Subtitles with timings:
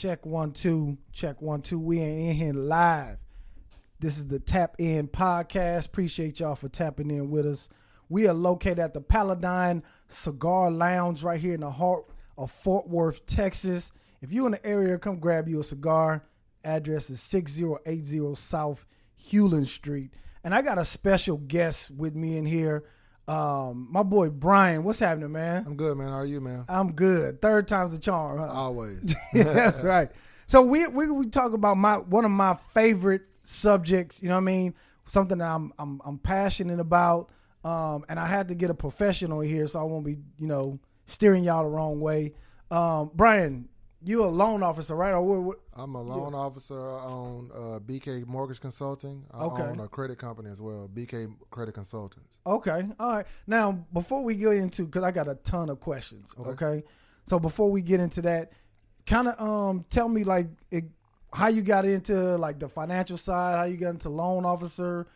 [0.00, 0.96] Check one, two.
[1.12, 1.78] Check one, two.
[1.78, 3.18] We ain't in here live.
[3.98, 5.88] This is the Tap In Podcast.
[5.88, 7.68] Appreciate y'all for tapping in with us.
[8.08, 12.06] We are located at the Paladine Cigar Lounge right here in the heart
[12.38, 13.92] of Fort Worth, Texas.
[14.22, 16.24] If you're in the area, come grab you a cigar.
[16.64, 18.86] Address is 6080 South
[19.22, 20.14] Hulen Street.
[20.42, 22.84] And I got a special guest with me in here.
[23.28, 24.82] Um, my boy Brian.
[24.82, 25.64] What's happening, man?
[25.66, 26.08] I'm good, man.
[26.08, 26.64] How are you, man?
[26.68, 27.40] I'm good.
[27.40, 28.38] Third time's a charm.
[28.38, 28.46] Huh?
[28.46, 29.14] Always.
[29.32, 30.10] That's right.
[30.46, 34.22] So we, we we talk about my one of my favorite subjects.
[34.22, 34.74] You know what I mean?
[35.06, 37.30] Something that I'm I'm I'm passionate about.
[37.62, 40.78] Um, and I had to get a professional here, so I won't be you know
[41.06, 42.34] steering y'all the wrong way.
[42.70, 43.68] Um, Brian,
[44.02, 45.12] you a loan officer, right?
[45.12, 45.58] Or what, what?
[45.74, 49.24] I'm a loan officer on uh, BK Mortgage Consulting.
[49.32, 49.62] I Okay.
[49.62, 52.38] own a credit company as well, BK Credit Consultants.
[52.46, 53.26] Okay, all right.
[53.46, 56.34] Now before we get into, because I got a ton of questions.
[56.38, 56.50] Okay.
[56.50, 56.84] Okay.
[57.26, 58.52] so before we get into that,
[59.06, 60.84] kind of um tell me like it,
[61.32, 65.06] how you got into like the financial side, how you got into loan officer,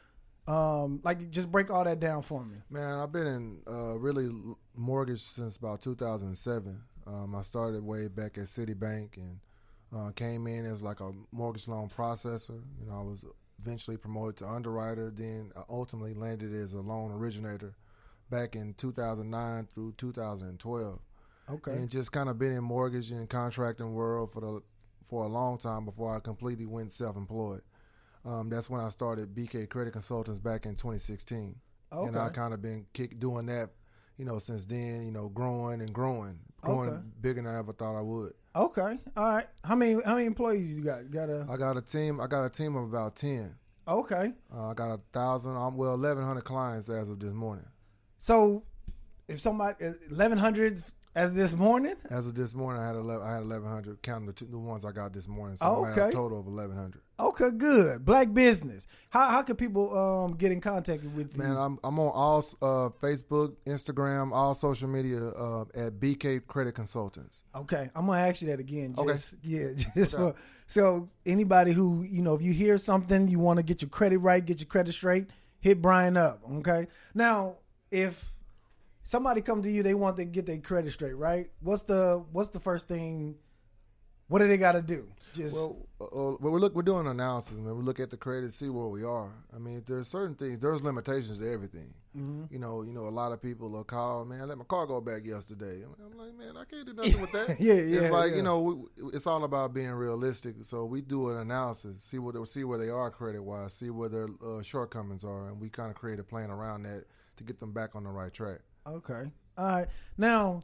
[0.47, 2.57] um like just break all that down for me.
[2.71, 4.31] Man, I've been in uh, really
[4.77, 6.81] mortgage since about 2007.
[7.07, 9.41] Um, I started way back at Citibank and
[9.95, 12.61] uh, came in as like a mortgage loan processor.
[12.81, 13.25] You know, I was
[13.61, 17.75] eventually promoted to underwriter, then I ultimately landed as a loan originator
[18.31, 20.99] back in 2009 through 2012.
[21.51, 21.73] Okay.
[21.73, 24.63] and just kind of been in mortgage and contracting world for the
[25.07, 27.61] for a long time before I completely went self-employed.
[28.25, 31.55] Um, that's when I started BK Credit Consultants back in 2016,
[31.93, 32.35] and I Okay.
[32.35, 33.69] kind of been kick, doing that,
[34.17, 35.05] you know, since then.
[35.05, 36.99] You know, growing and growing, growing Okay.
[37.21, 38.33] bigger than I ever thought I would.
[38.57, 38.99] Okay.
[39.17, 39.47] All right.
[39.65, 41.03] How many how many employees you got?
[41.05, 42.21] You got a I got a team.
[42.21, 43.55] I got a team of about 10.
[43.87, 44.33] Okay.
[44.55, 45.57] Uh, I got a thousand.
[45.57, 47.67] Um, well, 1,100 clients as of this morning.
[48.19, 48.63] So
[49.29, 49.77] if somebody
[50.11, 50.83] eleven hundred
[51.15, 54.33] as this morning, As of this morning, I had 11, I had 1,100 counting the,
[54.33, 55.57] two, the ones I got this morning.
[55.57, 57.01] So Oh, I'm at a total of 1,100.
[57.21, 58.05] okay, good.
[58.05, 58.87] Black business.
[59.11, 61.43] How how can people um get in contact with you?
[61.43, 66.73] Man, I'm I'm on all uh, Facebook, Instagram, all social media uh, at BK Credit
[66.75, 67.45] Consultants.
[67.55, 68.95] Okay, I'm gonna ask you that again.
[68.99, 69.15] Okay.
[69.43, 70.33] Yeah, just Sure.
[70.33, 70.35] for
[70.67, 74.19] so anybody who you know, if you hear something, you want to get your credit
[74.19, 75.29] right, get your credit straight,
[75.61, 76.41] hit Brian up.
[76.57, 76.89] Okay.
[77.15, 77.57] Now,
[77.93, 78.33] if
[79.05, 81.49] somebody come to you, they want to get their credit straight, right?
[81.61, 83.37] What's the what's the first thing?
[84.27, 85.07] What do they got to do?
[85.35, 87.77] Just Well, uh, uh, well, we look, we're doing analysis, man.
[87.77, 89.31] We look at the credit, see where we are.
[89.55, 90.59] I mean, there's certain things.
[90.59, 91.93] There's limitations to everything.
[92.17, 92.45] Mm-hmm.
[92.51, 94.41] You know, you know, a lot of people will call, man.
[94.41, 95.83] I let my car go back yesterday.
[95.83, 97.57] I'm I'm like, man, I can't do nothing with that.
[97.61, 98.37] Yeah, yeah, It's like yeah.
[98.37, 100.55] you know, we, it's all about being realistic.
[100.63, 103.91] So we do an analysis, see what they, see where they are credit wise, see
[103.91, 107.05] where their uh, shortcomings are, and we kind of create a plan around that
[107.37, 108.61] to get them back on the right track.
[108.87, 109.31] Okay.
[109.57, 109.89] All right.
[110.19, 110.63] Now,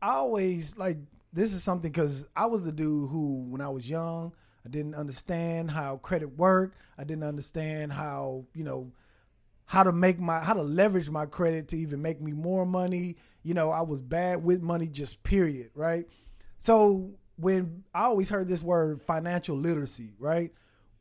[0.00, 0.98] I always like
[1.32, 4.32] this is something because I was the dude who, when I was young,
[4.64, 6.76] I didn't understand how credit worked.
[6.98, 8.92] I didn't understand how you know
[9.64, 13.16] how to make my how to leverage my credit to even make me more money.
[13.42, 15.70] You know, I was bad with money, just period.
[15.74, 16.06] Right.
[16.58, 20.52] So when I always heard this word financial literacy, right?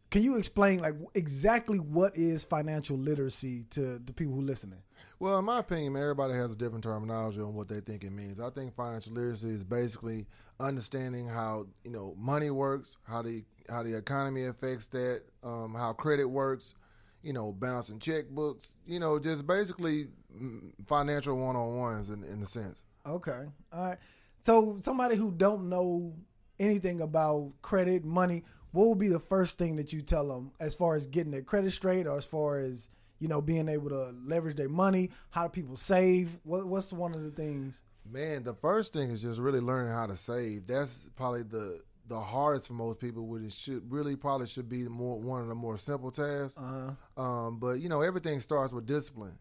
[0.10, 4.82] Can you explain like exactly what is financial literacy to the people who listening?
[5.22, 8.40] Well, in my opinion, everybody has a different terminology on what they think it means.
[8.40, 10.26] I think financial literacy is basically
[10.60, 15.94] understanding how you know money works, how the how the economy affects that, um, how
[15.94, 16.74] credit works,
[17.22, 22.42] you know, bouncing checkbooks, you know, just basically mm, financial one on ones in, in
[22.42, 22.82] a sense.
[23.06, 23.46] Okay.
[23.72, 24.00] All right.
[24.42, 26.16] So somebody who don't know
[26.60, 30.74] anything about credit, money, what would be the first thing that you tell them as
[30.74, 32.90] far as getting their credit straight or as far as,
[33.22, 35.12] you know, being able to leverage their money?
[35.30, 36.38] How do people save?
[36.44, 37.84] What, what's one of the things?
[38.12, 40.68] Man, the first thing is just really learning how to save.
[40.68, 43.28] That's probably the the hardest for most people.
[43.28, 46.60] Which it should really probably should be more one of the more simple tasks.
[46.60, 49.38] Uh, Um, but you know, everything starts with discipline.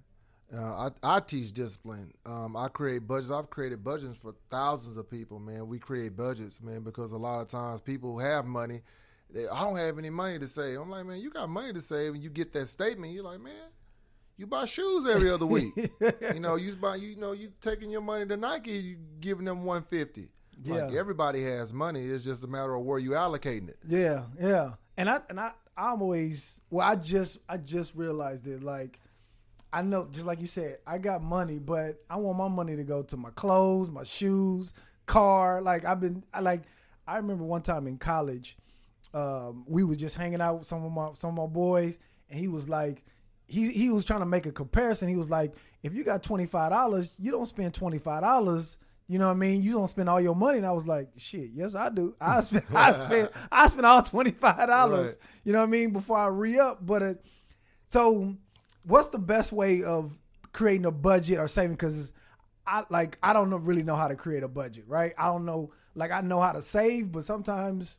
[0.52, 2.12] Uh, I, I teach discipline.
[2.26, 3.30] Um, I create budgets.
[3.30, 5.68] I've created budgets for thousands of people, man.
[5.68, 8.82] We create budgets, man, because a lot of times people have money.
[9.32, 10.78] They, I don't have any money to save.
[10.80, 13.12] I'm like, man, you got money to save, and you get that statement.
[13.12, 13.53] You're like, man,
[14.36, 15.72] you buy shoes every other week.
[16.34, 19.65] you know, you buy, you know, you taking your money to Nike, you giving them
[19.65, 20.28] 150.
[20.65, 20.98] Like Yeah.
[20.98, 22.04] everybody has money.
[22.04, 23.78] It's just a matter of where you allocating it.
[23.86, 24.72] yeah, yeah.
[24.98, 26.86] And I and I I'm always well.
[26.86, 28.62] I just I just realized it.
[28.62, 29.00] Like
[29.72, 32.84] I know, just like you said, I got money, but I want my money to
[32.84, 34.74] go to my clothes, my shoes,
[35.06, 35.62] car.
[35.62, 36.62] Like I've been, I like.
[37.06, 38.59] I remember one time in college,
[39.15, 41.98] um, we was just hanging out with some of my some of my boys,
[42.28, 43.03] and he was like,
[43.47, 45.09] he he was trying to make a comparison.
[45.09, 48.78] He was like, if you got twenty five dollars, you don't spend twenty five dollars.
[49.09, 49.60] You know what I mean?
[49.62, 50.59] You don't spend all your money.
[50.59, 52.15] And I was like, shit, yes, I do.
[52.21, 55.09] I spend, I spend, I spend all twenty five dollars.
[55.09, 55.16] Right.
[55.45, 55.91] You know what I mean?
[55.91, 56.86] Before I re up.
[56.86, 57.15] But uh,
[57.89, 58.36] so,
[58.84, 60.16] what's the best way of
[60.53, 61.72] creating a budget or saving?
[61.72, 62.13] Because
[62.65, 65.13] I like I don't know, really know how to create a budget, right?
[65.18, 65.72] I don't know.
[65.97, 67.98] Like I know how to save, but sometimes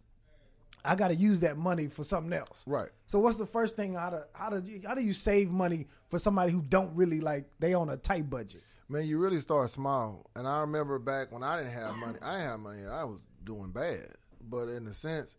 [0.84, 2.64] I got to use that money for something else.
[2.66, 2.90] Right.
[3.06, 5.88] So what's the first thing how to how do you, how do you save money
[6.10, 8.64] for somebody who don't really like they on a tight budget?
[8.90, 10.26] Man, you really start small.
[10.36, 13.20] And I remember back when I didn't have money, I didn't have money, I was
[13.44, 14.08] doing bad.
[14.42, 15.38] But in a sense,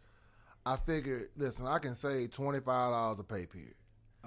[0.65, 3.75] I figured, listen, I can save twenty five dollars a pay period.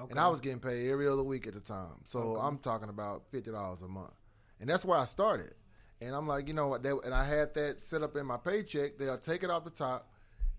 [0.09, 2.01] And I was getting paid every other week at the time.
[2.03, 4.13] So I'm talking about fifty dollars a month.
[4.59, 5.53] And that's where I started.
[6.01, 8.35] And I'm like, you know what, they, and I had that set up in my
[8.35, 8.97] paycheck.
[8.97, 10.09] They'll take it off the top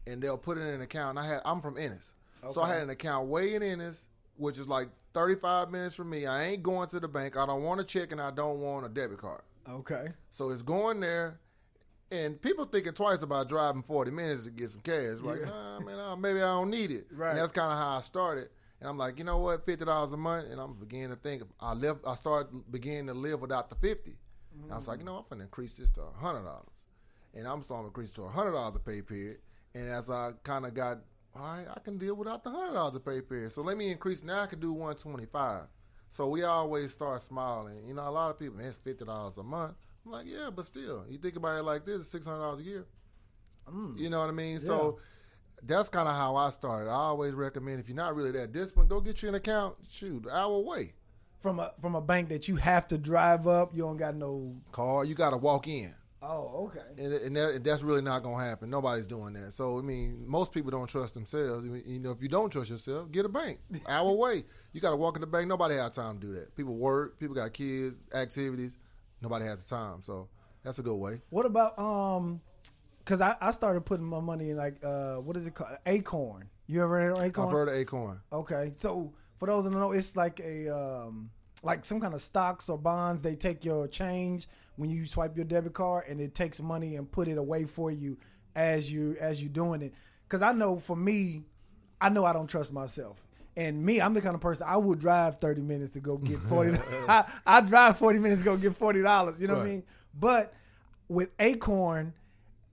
[0.07, 1.19] and they'll put it in an account.
[1.19, 2.15] And I had I'm from Ennis.
[2.53, 4.07] So I had an account way in Ennis,
[4.37, 6.27] which is like 35 minutes from me.
[6.27, 7.37] I ain't going to the bank.
[7.37, 9.43] I don't want a check and I don't want a debit card.
[9.69, 10.09] Okay.
[10.31, 11.41] So it's going there,
[12.13, 15.17] and people thinking twice about driving 40 minutes to get some cash.
[15.21, 15.47] Like, Yeah.
[15.47, 17.09] nah, man, maybe I don't need it.
[17.11, 17.31] Right.
[17.31, 18.49] And that's kind of how I started.
[18.81, 21.43] And I'm like, you know what, fifty dollars a month, and I'm beginning to think.
[21.59, 24.15] I live, I started beginning to live without the 50
[24.63, 25.01] And I was like, mm.
[25.01, 26.69] you know, I'm gonna increase this to hundred dollars,
[27.35, 29.39] and I'm starting to increase to hundred dollars a pay period.
[29.77, 30.99] And as I kind of got,
[31.35, 33.53] all right, I can deal without the hundred dollars a pay period.
[33.53, 34.23] So let me increase.
[34.23, 35.65] Now I can do one twenty five.
[36.09, 37.87] So we always start smiling.
[37.87, 39.75] You know, a lot of people, man, it's fifty dollars a month.
[40.05, 42.63] I'm like, yeah, but still, you think about it like this, six hundred dollars a
[42.63, 42.87] year.
[43.71, 43.99] Mm.
[43.99, 44.61] You know what I mean?
[44.61, 44.99] So
[45.63, 46.89] that's kind of how I started.
[46.89, 49.77] I always recommend if you're not really that disciplined, go get you an account.
[49.91, 50.95] Shoot, an hour away.
[51.41, 54.57] From a from a bank that you have to drive up, you don't got no.
[54.73, 55.05] car.
[55.05, 55.95] You got to walk in.
[56.29, 57.03] Oh, okay.
[57.03, 58.69] and, and, that, and that's really not going to happen.
[58.69, 59.53] Nobody's doing that.
[59.53, 61.65] So I mean, most people don't trust themselves.
[61.65, 63.61] I mean, You know, if you don't trust yourself, get a bank.
[63.87, 64.45] Our way.
[64.73, 65.47] You got to walk in the bank.
[65.47, 66.55] Nobody has time to do that.
[66.57, 67.19] People work.
[67.19, 68.77] People got kids, activities.
[69.23, 70.03] Nobody has the time.
[70.03, 70.29] So
[70.63, 71.21] that's a good way.
[71.31, 72.41] What about um?
[72.99, 76.49] Because I, I started putting my money in like uh what is it called Acorn.
[76.67, 77.47] You ever heard of Acorn?
[77.47, 78.21] I've heard of Acorn.
[78.33, 81.31] Okay, so for those that don't know, it's like a um,
[81.67, 83.21] like some kind of stocks or bonds.
[83.21, 87.11] They take your change when you swipe your debit card, and it takes money and
[87.11, 88.17] put it away for you
[88.55, 89.93] as you as you doing it.
[90.27, 91.45] Because I know for me,
[92.01, 93.19] I know I don't trust myself.
[93.59, 96.39] And me, I'm the kind of person I would drive 30 minutes to go get
[96.49, 96.79] 40.
[97.09, 99.41] I, I drive 40 minutes to go get $40.
[99.41, 99.83] You know what I mean?
[100.19, 100.55] But
[101.09, 102.13] with Acorn,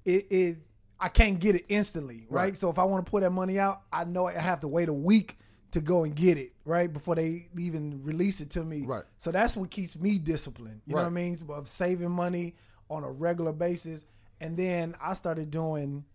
[0.05, 0.57] it, it
[0.99, 2.43] I can't get it instantly, right?
[2.43, 2.57] Right.
[2.57, 4.89] So if I want to pull that money out, I know I have to wait
[4.89, 5.37] a week
[5.73, 6.91] to go and get it, right?
[6.91, 8.83] Before they even release it to me.
[8.85, 9.03] Right.
[9.17, 10.81] So that's what keeps me disciplined.
[10.85, 11.37] You know what I mean?
[11.49, 12.55] Of saving money
[12.89, 14.05] on a regular basis.
[14.39, 16.05] And then I started doing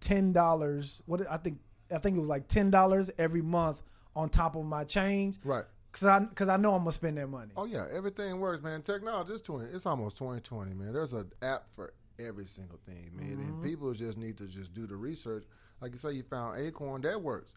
[0.00, 1.02] ten dollars.
[1.06, 1.58] What I think
[1.94, 3.82] I think it was like ten dollars every month
[4.16, 5.36] on top of my change.
[5.44, 5.64] Right.
[5.92, 7.52] Cause I cause I know I'm gonna spend that money.
[7.56, 8.82] Oh yeah, everything works, man.
[8.82, 9.70] Technology is twenty.
[9.70, 10.94] It's almost twenty twenty, man.
[10.94, 13.32] There's an app for every single thing, man.
[13.32, 13.64] And mm-hmm.
[13.64, 15.44] people just need to just do the research.
[15.80, 17.54] Like you say, you found Acorn that works.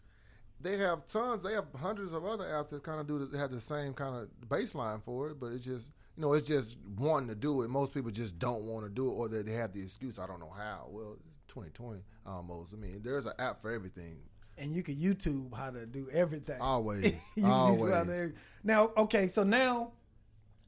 [0.60, 1.42] They have tons.
[1.42, 4.16] They have hundreds of other apps that kind of do the, have the same kind
[4.16, 7.68] of baseline for it, but it's just you know it's just wanting to do it.
[7.68, 10.26] Most people just don't want to do it, or they, they have the excuse, I
[10.26, 10.88] don't know how.
[10.90, 12.74] Well, it's twenty twenty almost.
[12.74, 14.18] I mean, there's an app for everything.
[14.56, 16.60] And you can YouTube how to do everything.
[16.60, 17.04] Always,
[17.36, 18.32] You can just always.
[18.64, 19.92] Now, okay, so now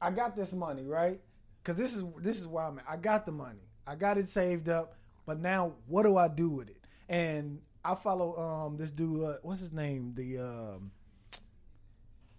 [0.01, 1.19] I got this money, right?
[1.61, 2.85] Because this is this is where I'm at.
[2.89, 3.59] I got the money.
[3.85, 4.95] I got it saved up,
[5.25, 6.77] but now what do I do with it?
[7.09, 9.23] And I follow um this dude.
[9.23, 10.13] Uh, what's his name?
[10.15, 10.91] The um,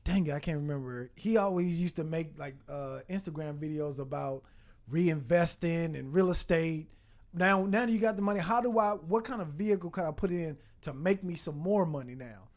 [0.05, 1.11] dang it, I can't remember.
[1.15, 4.45] He always used to make like uh, Instagram videos about
[4.91, 6.89] reinvesting and real estate.
[7.35, 8.93] Now, now that you got the money, how do I?
[8.93, 12.49] What kind of vehicle can I put in to make me some more money now?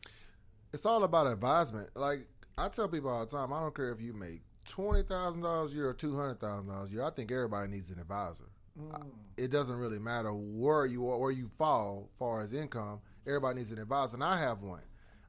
[0.76, 1.90] it's all about advisement.
[1.96, 2.28] Like
[2.58, 5.72] I tell people all the time, I don't care if you make twenty thousand dollars
[5.72, 7.04] a year or two hundred thousand dollars a year.
[7.04, 8.44] I think everybody needs an advisor.
[8.80, 9.10] Mm.
[9.38, 13.00] It doesn't really matter where you are, where you fall, far as income.
[13.26, 14.82] Everybody needs an advisor, and I have one.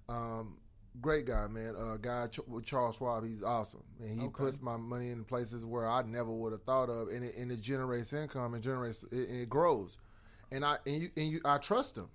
[0.09, 0.59] Um,
[1.01, 1.75] great guy, man.
[1.77, 3.25] A guy Ch- with Charles Schwab.
[3.25, 4.45] He's awesome, and he Okay.
[4.45, 7.51] puts my money in places where I never would have thought of, and it, and
[7.51, 9.99] it generates income and generates it, and it grows.
[10.53, 12.09] And I and you and you, I trust him.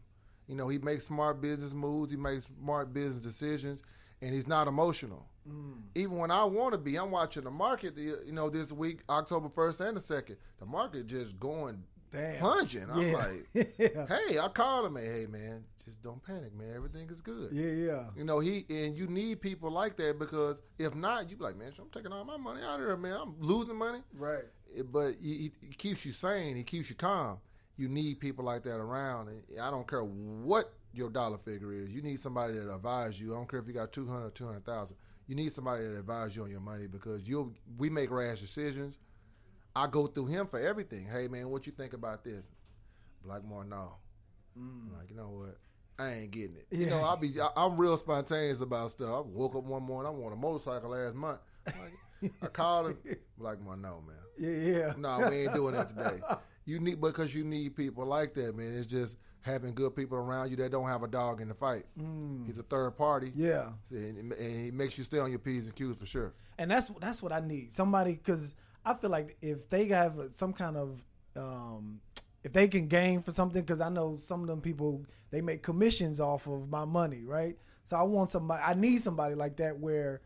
[0.47, 2.11] You know, he makes smart business moves.
[2.11, 3.81] He makes smart business decisions,
[4.21, 5.25] and he's not emotional.
[5.49, 5.81] Mm.
[5.95, 7.95] Even when I want to be, I'm watching the market.
[7.95, 12.37] The, you know, this week, October first and the second, the market just going Damn.
[12.39, 12.85] plunging.
[12.91, 13.17] I'm Yeah.
[13.17, 14.05] like, yeah.
[14.07, 14.95] hey, I called him.
[14.97, 16.71] Hey, man, just don't panic, man.
[16.75, 17.51] Everything is good.
[17.51, 18.03] Yeah, yeah.
[18.15, 21.57] You know, he and you need people like that because if not, you be like,
[21.57, 23.17] man, I'm taking all my money out of here, man.
[23.19, 23.99] I'm losing money.
[24.13, 24.43] Right.
[24.91, 26.55] But he, he keeps you sane.
[26.55, 27.39] He keeps you calm.
[27.77, 29.27] You need people like that around.
[29.29, 31.89] And I don't care what your dollar figure is.
[31.91, 33.33] You need somebody that advise you.
[33.33, 34.95] I don't care if you got 200 or 200,000.
[35.27, 38.97] You need somebody that advise you on your money because you we make rash decisions.
[39.75, 41.07] I go through him for everything.
[41.09, 42.45] Hey man, what you think about this?
[43.23, 43.93] Blackmore, no.
[44.59, 44.87] Mm.
[44.89, 45.57] I'm like, you know what?
[45.99, 46.65] I ain't getting it.
[46.71, 46.89] You Yeah.
[46.89, 49.09] know, I be I, I'm real spontaneous about stuff.
[49.09, 51.39] I woke up one morning, I want a motorcycle last month.
[51.67, 52.97] Like, I called him,
[53.37, 54.15] Blackmore, no man.
[54.37, 54.93] Yeah, yeah.
[54.97, 56.19] No, we ain't doing that today.
[56.65, 58.73] You need because you need people like that, man.
[58.77, 61.85] It's just having good people around you that don't have a dog in the fight.
[62.45, 63.27] He's a third party.
[63.27, 63.33] Mm.
[63.35, 63.69] Yeah.
[63.83, 66.33] See, And, and he makes you stay on your p's and q's for sure.
[66.57, 67.73] and that's that's what I need.
[67.73, 68.55] Somebody because
[68.85, 71.01] I feel like if they have some kind of
[71.35, 72.01] um,
[72.43, 75.63] if they can gain for something, because I know some of them people they make
[75.63, 77.57] commissions off of my money, right?
[77.85, 78.61] So I want somebody.
[78.63, 80.21] I need somebody like that where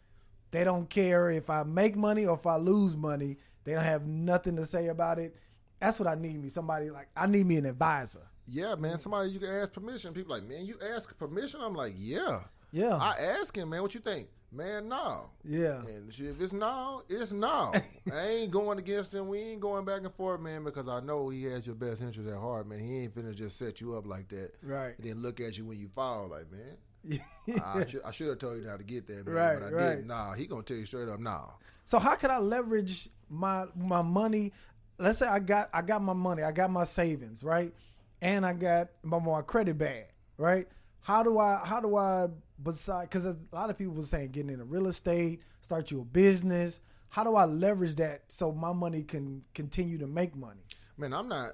[0.51, 3.38] they don't care if I make money or if I lose money.
[3.63, 5.36] They don't have nothing to say about it.
[5.79, 6.50] That's what I need me.
[6.50, 8.22] Somebody like I need me an advisor.
[8.48, 8.98] Yeah, man.
[8.98, 10.14] Somebody you can ask permission.
[10.14, 11.62] People like, man, you ask permission.
[11.62, 12.42] I'm like, yeah.
[12.72, 12.96] Yeah.
[12.96, 14.28] I ask him, man, what you think?
[14.52, 15.30] Man, no.
[15.44, 15.82] Yeah.
[15.82, 17.74] And if it's no, it's no.
[18.14, 19.28] I ain't going against him.
[19.28, 22.30] We ain't going back and forth, man, because I know he has your best interest
[22.30, 22.80] at heart, man.
[22.80, 24.52] He ain't finna just set you up like that.
[24.62, 24.98] Right.
[24.98, 26.78] And then look at you when you fall, like, man.
[27.64, 29.36] I should I should have told you how to get there, man.
[29.36, 29.96] Right, but I right.
[29.96, 30.08] didn't.
[30.08, 31.50] Nah, he gonna tell you straight up, nah.
[31.86, 34.54] So how could I leverage my my money?
[34.98, 37.74] Let's say I got I got my money, I got my savings, right?
[38.22, 40.05] And I got my, my credit bad,
[40.38, 40.67] right?
[41.01, 42.27] How do I how do I
[42.63, 46.79] beside because a lot of people were saying getting into real estate, start your business.
[47.10, 50.62] How do I leverage that so my money can continue to make money?
[50.98, 51.51] Man, I'm not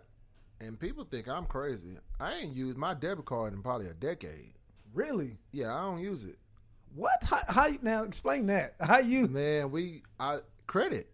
[0.62, 1.98] and people think I'm crazy.
[2.20, 4.53] I ain't used my debit card in probably a decade.
[4.94, 5.38] Really?
[5.51, 6.38] Yeah, I don't use it.
[6.94, 7.24] What?
[7.24, 8.03] How, how you- now?
[8.03, 8.75] Explain that.
[8.80, 9.27] How you?
[9.27, 11.10] Man, we I credit.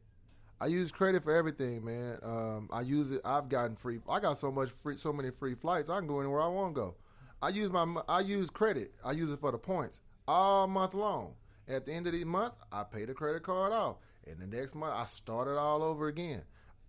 [0.60, 2.18] I use credit for everything, man.
[2.24, 3.22] Um, I use it.
[3.24, 4.00] I've gotten free.
[4.10, 5.90] I got so much free, so many free flights.
[5.90, 6.96] I can go anywhere I want to go.
[7.42, 7.86] I use my.
[8.08, 8.94] I use credit.
[9.06, 11.34] I use it for the points all month long.
[11.68, 14.74] At the end of the month, I pay the credit card off, and the next
[14.74, 16.42] month I start it all over again.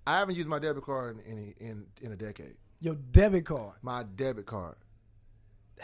[0.07, 2.55] I haven't used my debit card in in in, in a decade.
[2.81, 3.75] Your debit card.
[3.83, 4.77] My debit card.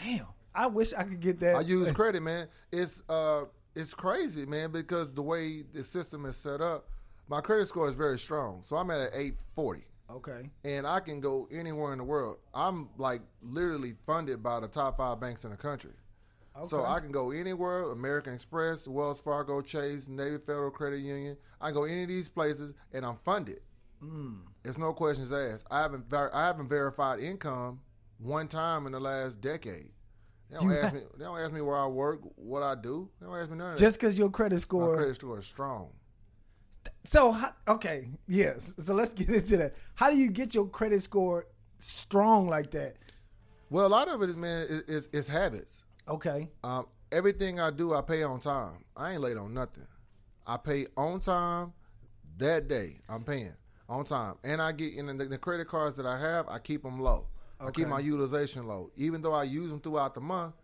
[0.01, 0.27] Damn.
[0.55, 1.55] I wish I could get that.
[1.57, 2.47] I use credit, man.
[2.71, 3.43] It's uh,
[3.75, 6.89] it's crazy, man, because the way the system is set up,
[7.27, 8.61] my credit score is very strong.
[8.63, 10.49] So I'm at an 840, Okay.
[10.63, 12.37] and I can go anywhere in the world.
[12.53, 15.93] I'm like literally funded by the top five banks in the country.
[16.63, 21.35] So I can go anywhere, American Express, Wells Fargo, Chase, Navy Federal Credit Union.
[21.59, 23.59] I can go any of these places, and I'm funded.
[24.01, 24.39] Mm.
[24.63, 25.65] It's no questions asked.
[25.69, 27.81] I haven't ver- I haven't verified income
[28.19, 29.91] one time in the last decade.
[30.49, 31.01] They don't You ask me.
[31.17, 33.09] They don't ask me where I work, what I do.
[33.19, 34.91] They don't ask me none of Just because your credit score.
[34.91, 35.89] My credit score is strong.
[37.05, 38.73] So okay, yes.
[38.79, 39.75] So let's get into that.
[39.93, 41.47] How do you get your credit score
[41.79, 42.97] strong like that?
[43.69, 45.83] Well, a lot of it is man is, is, is habits.
[46.07, 46.49] Okay.
[46.63, 48.83] Um, everything I do, I pay on time.
[48.95, 49.87] I ain't late on nothing.
[50.45, 51.73] I pay on time
[52.37, 53.01] that day.
[53.09, 53.53] I'm paying
[53.87, 56.47] on time, and I get in the, the credit cards that I have.
[56.47, 57.27] I keep them low.
[57.59, 60.55] I keep my utilization low, even though I use them throughout the month.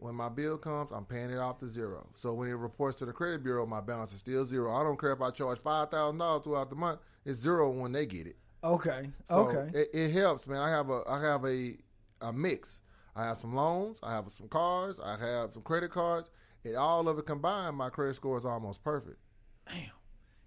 [0.00, 2.08] When my bill comes, I'm paying it off to zero.
[2.14, 4.74] So when it reports to the credit bureau, my balance is still zero.
[4.74, 7.92] I don't care if I charge five thousand dollars throughout the month; it's zero when
[7.92, 8.36] they get it.
[8.64, 9.10] Okay.
[9.26, 9.78] So okay.
[9.78, 10.58] it, it helps, man.
[10.58, 11.76] I have a I have a
[12.22, 12.80] a mix.
[13.16, 16.30] I have some loans, I have some cars, I have some credit cards.
[16.64, 19.18] And all of it combined, my credit score is almost perfect.
[19.66, 19.90] Damn.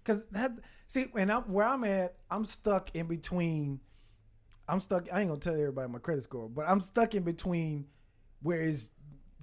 [0.04, 0.52] Cause that
[0.86, 3.80] see, and I'm where I'm at, I'm stuck in between.
[4.68, 5.12] I'm stuck.
[5.12, 7.86] I ain't gonna tell everybody my credit score, but I'm stuck in between
[8.42, 8.90] where it's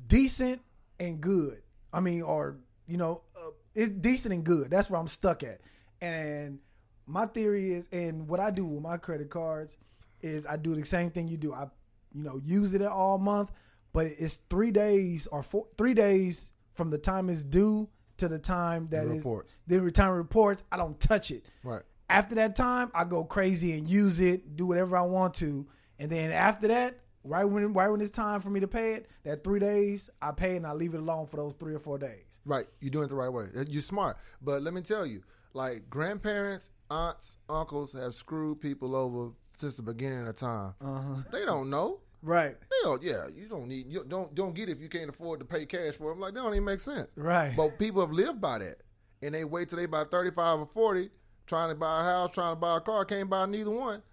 [0.08, 0.62] decent
[1.00, 1.62] and good.
[1.94, 4.70] I mean, or you know, uh, it's decent and good.
[4.70, 5.62] That's where I'm stuck at.
[6.02, 6.60] And
[7.06, 9.78] my theory is, and what I do with my credit cards
[10.22, 11.54] is, I do the same thing you do.
[11.54, 11.68] I,
[12.14, 13.52] you know, use it all month,
[13.94, 18.40] but it's three days or four, three days from the time it's due to the
[18.40, 19.24] time that The is
[19.68, 20.64] the return reports.
[20.72, 21.46] I don't touch it.
[21.64, 21.82] Right.
[22.10, 25.66] After that time, I go crazy and use it, do whatever I want to,
[25.98, 29.08] and then after that, right when right when it's time for me to pay it,
[29.24, 31.80] that three days, I pay it and I leave it alone for those three or
[31.80, 32.40] four days.
[32.46, 32.66] Right.
[32.80, 33.48] You're doing it the right way.
[33.70, 34.18] You're smart.
[34.42, 35.22] But let me tell you,
[35.54, 40.74] like grandparents, aunts, uncles have screwed people over since the beginning of time.
[40.84, 41.22] Uh-huh.
[41.32, 42.00] They don't know.
[42.24, 45.10] Right, They don't, yeah, you don't need you don't don't get it if you can't
[45.10, 46.20] afford to pay cash for them.
[46.20, 47.08] Like that don't even make sense.
[47.16, 47.56] right.
[47.58, 48.76] But people have lived by that,
[49.24, 51.10] and they wait till they buy thirty five or forty,
[51.48, 54.04] trying to buy a house, trying to buy a car, can't buy neither one.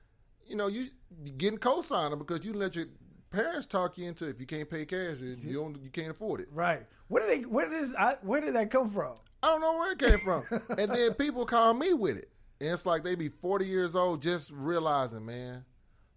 [0.47, 0.87] You know, you
[1.23, 2.87] you getting co-signer because you let your
[3.31, 6.41] parents talk you into if you can't pay cash, you you don't you can't afford
[6.41, 6.49] it.
[6.53, 6.87] Right.
[7.09, 7.47] Where did they?
[7.47, 7.95] Where did this?
[7.99, 9.15] I, where did that come from?
[9.43, 10.45] I don't know where it came from,
[10.79, 12.31] and then people call me with it,
[12.61, 15.65] and it's like they be forty years old just realizing, man,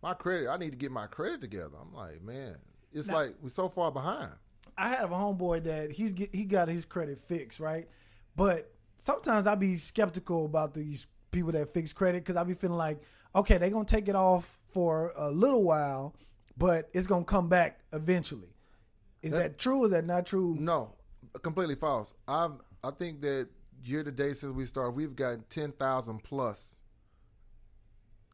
[0.02, 1.76] my credit, I need to get my credit together.
[1.80, 2.56] I'm like, man,
[2.92, 4.32] it's Now- like we're so far behind.
[4.78, 7.88] I have a homeboy that he's get, he got his credit fixed, right?
[8.36, 12.78] But sometimes I be skeptical about these people that fix credit because I be feeling
[12.78, 13.02] like,
[13.36, 16.16] okay, they're gonna take it off for a little while,
[16.58, 18.50] but it's gonna come back eventually.
[19.22, 19.84] Is that, That- true?
[19.84, 20.56] Or is that not true?
[20.60, 20.96] No,
[21.42, 22.14] completely false.
[22.28, 22.50] I
[22.84, 23.48] I think that
[23.84, 26.76] year to date since we started, we've got ten thousand plus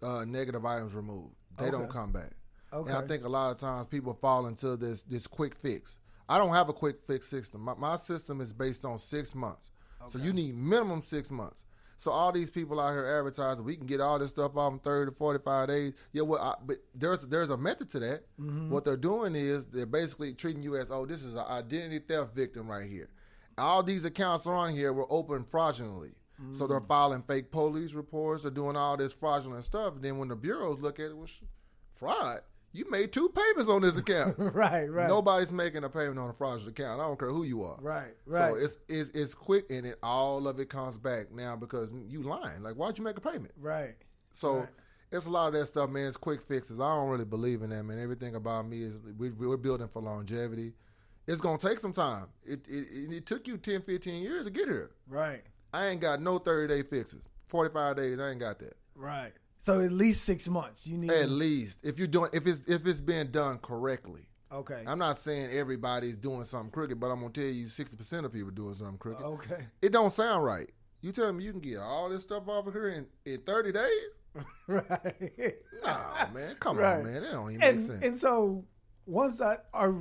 [0.01, 1.35] uh, negative items removed.
[1.59, 2.31] They don't come back.
[2.71, 2.91] Okay.
[2.91, 5.97] And I think a lot of times people fall into this this quick fix.
[6.29, 7.61] I don't have a quick fix system.
[7.61, 9.71] My, my system is based on six months.
[10.01, 10.09] Okay.
[10.11, 11.63] So you need minimum six months.
[11.97, 14.79] So all these people out here advertising, we can get all this stuff off in
[14.79, 15.93] thirty to forty five days.
[16.13, 18.25] Yeah, well, I, but there's there's a method to that.
[18.39, 18.69] Mm-hmm.
[18.69, 22.35] What they're doing is they're basically treating you as, oh, this is an identity theft
[22.35, 23.09] victim right here.
[23.57, 26.11] All these accounts are on here were opened fraudulently.
[26.51, 26.87] So they're mm.
[26.87, 28.43] filing fake police reports.
[28.43, 29.95] They're doing all this fraudulent stuff.
[29.95, 31.41] And then when the bureaus look at it, well, sh-
[31.95, 32.41] fraud.
[32.73, 34.35] You made two payments on this account.
[34.39, 36.99] right, right, Nobody's making a payment on a fraudulent account.
[37.01, 37.77] I don't care who you are.
[37.81, 38.51] right, right.
[38.51, 42.21] So it's, it's it's quick and it all of it comes back now because you
[42.23, 42.61] lying.
[42.61, 43.53] Like why'd you make a payment?
[43.59, 43.95] right.
[44.33, 44.69] So Right.
[45.11, 46.05] it's a lot of that stuff, man.
[46.07, 46.79] It's quick fixes.
[46.79, 47.97] I don't really believe in that, man.
[47.99, 50.73] Everything about me is we, we're building for longevity.
[51.25, 52.27] It's gonna take some time.
[52.45, 54.91] It, it it took you 10, 15 years to get here.
[55.07, 55.41] Right,
[55.73, 57.21] I ain't got no thirty day fixes.
[57.47, 58.75] Forty five days, I ain't got that.
[58.95, 59.31] right.
[59.67, 60.87] So at least six months.
[60.87, 61.11] You need.
[61.11, 64.21] At least if you're doing if it's if it's being done correctly.
[64.49, 64.81] okay.
[64.87, 68.31] I'm not saying everybody's doing something crooked, but I'm gonna tell you, sixty percent of
[68.31, 69.25] people doing something crooked.
[69.25, 69.67] okay.
[69.81, 70.69] It don't sound right.
[71.01, 73.71] You tell me you can get all this stuff off of here in, in 30
[73.73, 73.89] days?
[74.67, 75.55] right.
[75.83, 76.99] Nah, man, come Right.
[76.99, 77.21] on, man.
[77.21, 78.03] That don't even and make sense.
[78.05, 78.63] and so
[79.05, 79.93] once I are,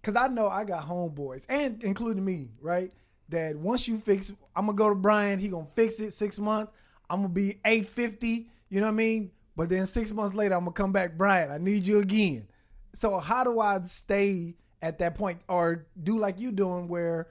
[0.00, 2.90] because I know I got homeboys and including me, right?
[3.28, 5.38] That once you fix, I'm gonna go to Brian.
[5.38, 6.72] He gonna fix it six months.
[7.10, 8.48] I'm gonna be eight fifty.
[8.72, 9.30] You know what I mean?
[9.54, 11.50] But then six months later, I'm gonna come back, Brian.
[11.50, 12.48] I need you again.
[12.94, 17.28] So how do I stay at that point, or do like you doing, where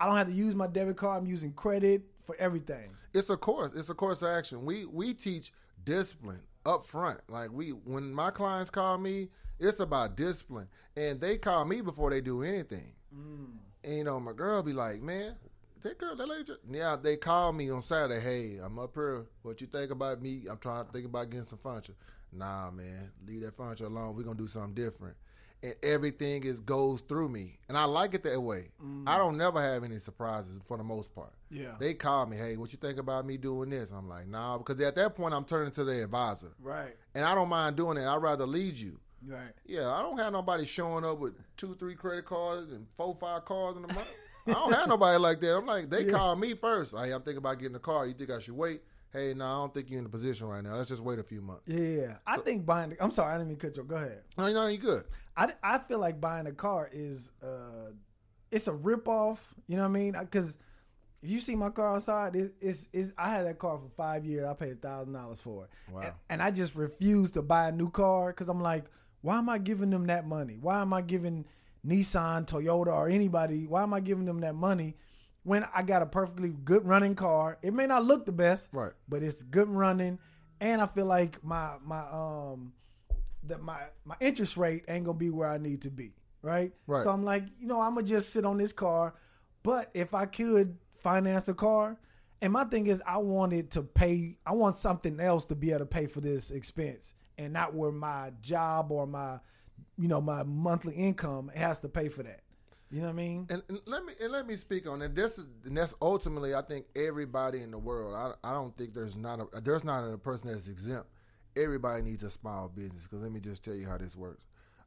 [0.00, 1.20] I don't have to use my debit card?
[1.20, 2.92] I'm using credit for everything.
[3.12, 3.72] it's a course.
[3.74, 4.64] It's a course of action.
[4.64, 5.52] We we teach
[5.84, 7.20] discipline up front.
[7.28, 10.68] Like we when my clients call me, it's about discipline.
[10.96, 12.94] And they call me before they do anything.
[13.14, 13.58] Mm.
[13.84, 15.34] And you know, my girl be like, Man,
[15.82, 19.26] that girl, that lady just Yeah, they call me on Saturday, hey, I'm up here.
[19.42, 20.42] What you think about me?
[20.50, 21.94] I'm trying to think about getting some furniture.
[22.32, 24.14] Nah, man, leave that furniture alone.
[24.14, 25.16] We're gonna do something different.
[25.62, 27.58] And everything is goes through me.
[27.68, 28.70] And I like it that way.
[28.82, 29.04] Mm.
[29.06, 31.34] I don't never have any surprises for the most part.
[31.50, 31.74] Yeah.
[31.78, 33.90] They call me, hey, what you think about me doing this?
[33.90, 36.52] I'm like, nah, because at that point I'm turning to the advisor.
[36.62, 36.96] Right.
[37.14, 38.06] And I don't mind doing it.
[38.06, 38.98] I'd rather lead you.
[39.26, 39.52] Right.
[39.66, 43.44] Yeah, I don't have nobody showing up with two, three credit cards and four, five
[43.44, 44.08] cards in the month.
[44.50, 45.56] I don't have nobody like that.
[45.56, 46.94] I'm like, they call me first.
[46.96, 48.06] Hey, I'm thinking about getting a car.
[48.06, 48.82] You think I should wait?
[49.12, 50.76] Hey, no, I don't think you're in the position right now.
[50.76, 51.62] Let's just wait a few months.
[51.66, 52.16] Yeah.
[52.26, 52.90] I think buying.
[52.90, 53.34] The, I'm sorry.
[53.34, 53.82] I didn't mean cut you.
[53.82, 54.22] Go ahead.
[54.38, 55.04] No, no, you good.
[55.36, 57.90] I, I feel like buying a car is uh
[58.50, 59.38] it's a ripoff.
[59.66, 60.16] You know what I mean?
[60.18, 60.58] Because
[61.22, 64.24] if you see my car outside, it, it's, it's I had that car for five
[64.24, 64.46] years.
[64.46, 65.70] I paid a thousand dollars for it.
[65.92, 66.00] Wow.
[66.02, 68.84] And, and I just refuse to buy a new car because I'm like,
[69.22, 70.56] why am I giving them that money?
[70.60, 71.44] Why am I giving
[71.86, 73.66] Nissan, Toyota, or anybody?
[73.66, 74.96] Why am I giving them that money
[75.42, 77.58] when I got a perfectly good running car?
[77.62, 78.92] It may not look the best, Right.
[79.08, 80.18] but it's good running,
[80.60, 82.72] and I feel like my my um
[83.44, 86.12] that my my interest rate ain't gonna be where I need to be,
[86.42, 86.72] right?
[86.86, 87.02] Right.
[87.02, 89.14] So I'm like, you know, I'm gonna just sit on this car,
[89.62, 91.96] but if I could finance a car,
[92.42, 94.36] and my thing is, I wanted to pay.
[94.44, 97.90] I want something else to be able to pay for this expense, and not where
[97.92, 99.38] my job or my,
[100.00, 102.40] you know, my monthly income has to pay for that.
[102.90, 103.46] You know what I mean?
[103.50, 105.14] And, and let me and let me speak on it.
[105.14, 108.14] This is and that's ultimately I think everybody in the world.
[108.14, 111.06] I, I don't think there's not a there's not a person that's exempt.
[111.56, 114.42] Everybody needs a small business because let me just tell you how this works.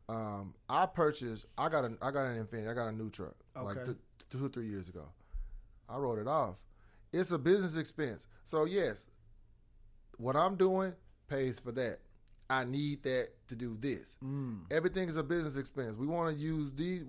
[0.10, 1.46] Um, I purchased.
[1.58, 2.70] I got a I got an Infiniti.
[2.70, 3.98] I got a new truck like th-
[4.30, 5.08] two or three years ago.
[5.88, 6.56] I wrote it off.
[7.14, 8.28] It's a business expense.
[8.44, 9.08] So yes,
[10.18, 10.94] what I'm doing
[11.30, 12.00] pays for that.
[12.54, 14.18] I need that to do this.
[14.72, 15.98] Everything is a business expense.
[15.98, 17.04] We want to use these,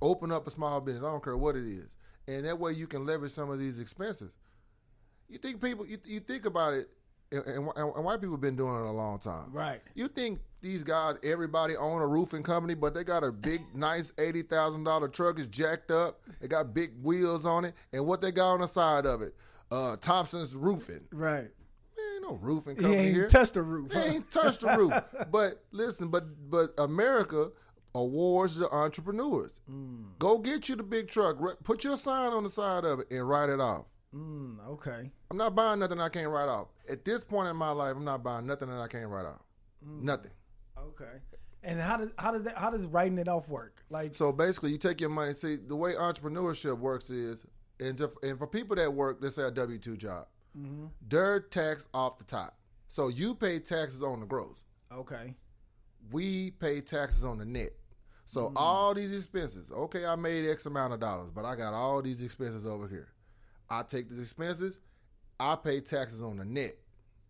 [0.00, 1.04] open up a small business.
[1.04, 1.88] I don't care what it is,
[2.26, 4.30] and that way you can leverage some of these expenses.
[5.28, 6.88] You think people, you, you think about it,
[7.30, 9.52] and, and, and white people have been doing it a long time.
[9.52, 9.80] Right.
[9.94, 14.12] You think these guys, everybody own a roofing company, but they got a big, nice
[14.18, 16.20] eighty thousand dollar truck is jacked up.
[16.40, 19.34] They got big wheels on it, and what they got on the side of it,
[19.70, 21.04] uh, Thompson's Roofing.
[21.12, 21.50] Right.
[22.28, 23.26] No roofing He ain't here.
[23.28, 23.90] touched the roof.
[23.90, 24.92] They ain't touched the roof.
[25.30, 27.50] But listen, but but America
[27.94, 29.52] awards the entrepreneurs.
[30.18, 31.38] Go get you the big truck.
[31.64, 33.86] Put your sign on the side of it and write it off.
[34.14, 35.10] Mm, okay.
[35.30, 36.68] I'm not buying nothing I can't write off.
[36.90, 39.42] At this point in my life, I'm not buying nothing that I can't write off.
[39.84, 40.30] Nothing.
[40.78, 41.18] Okay.
[41.62, 43.82] And how does how does that how does writing it off work?
[43.90, 45.34] Like So basically, you take your money.
[45.34, 47.44] See, the way entrepreneurship works is,
[47.80, 50.86] and, just, and for people that work, let's say a W two job, Mm-hmm.
[51.08, 52.56] They're taxed off the top.
[52.88, 54.56] So you pay taxes on the gross.
[54.92, 55.34] Okay.
[56.10, 57.70] We pay taxes on the net.
[58.26, 62.02] So all these expenses, okay, I made X amount of dollars, but I got all
[62.02, 63.08] these expenses over here.
[63.70, 64.80] I take these expenses,
[65.40, 66.74] I pay taxes on the net.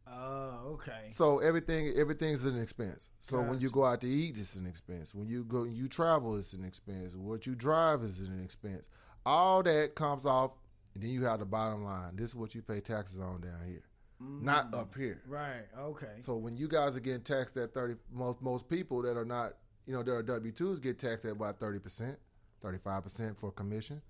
[0.09, 1.09] Oh, okay.
[1.11, 3.11] So everything everything's an expense.
[3.21, 5.15] So when you go out to eat, it's an expense.
[5.15, 7.15] When you go you travel, it's an expense.
[7.15, 8.89] What you drive is an expense.
[9.27, 10.57] All that comes off,
[10.99, 12.17] and then you have the bottom line.
[12.17, 13.85] This is what you pay taxes on down here,
[14.19, 15.23] not up here.
[15.29, 15.63] Right.
[15.79, 16.17] Okay.
[16.23, 19.53] So when you guys are getting taxed at thirty, most most people that are not,
[19.87, 22.19] you know, there are W twos get taxed at about thirty percent,
[22.61, 24.03] thirty five percent for commission.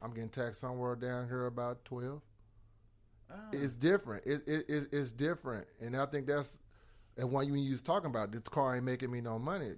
[0.00, 2.22] I'm getting taxed somewhere down here about twelve.
[3.28, 3.34] Ah.
[3.52, 4.24] It's different.
[4.24, 6.60] It, it, it, it's different, and I think that's
[7.16, 9.72] and when you when you was talking about this car ain't making me no money.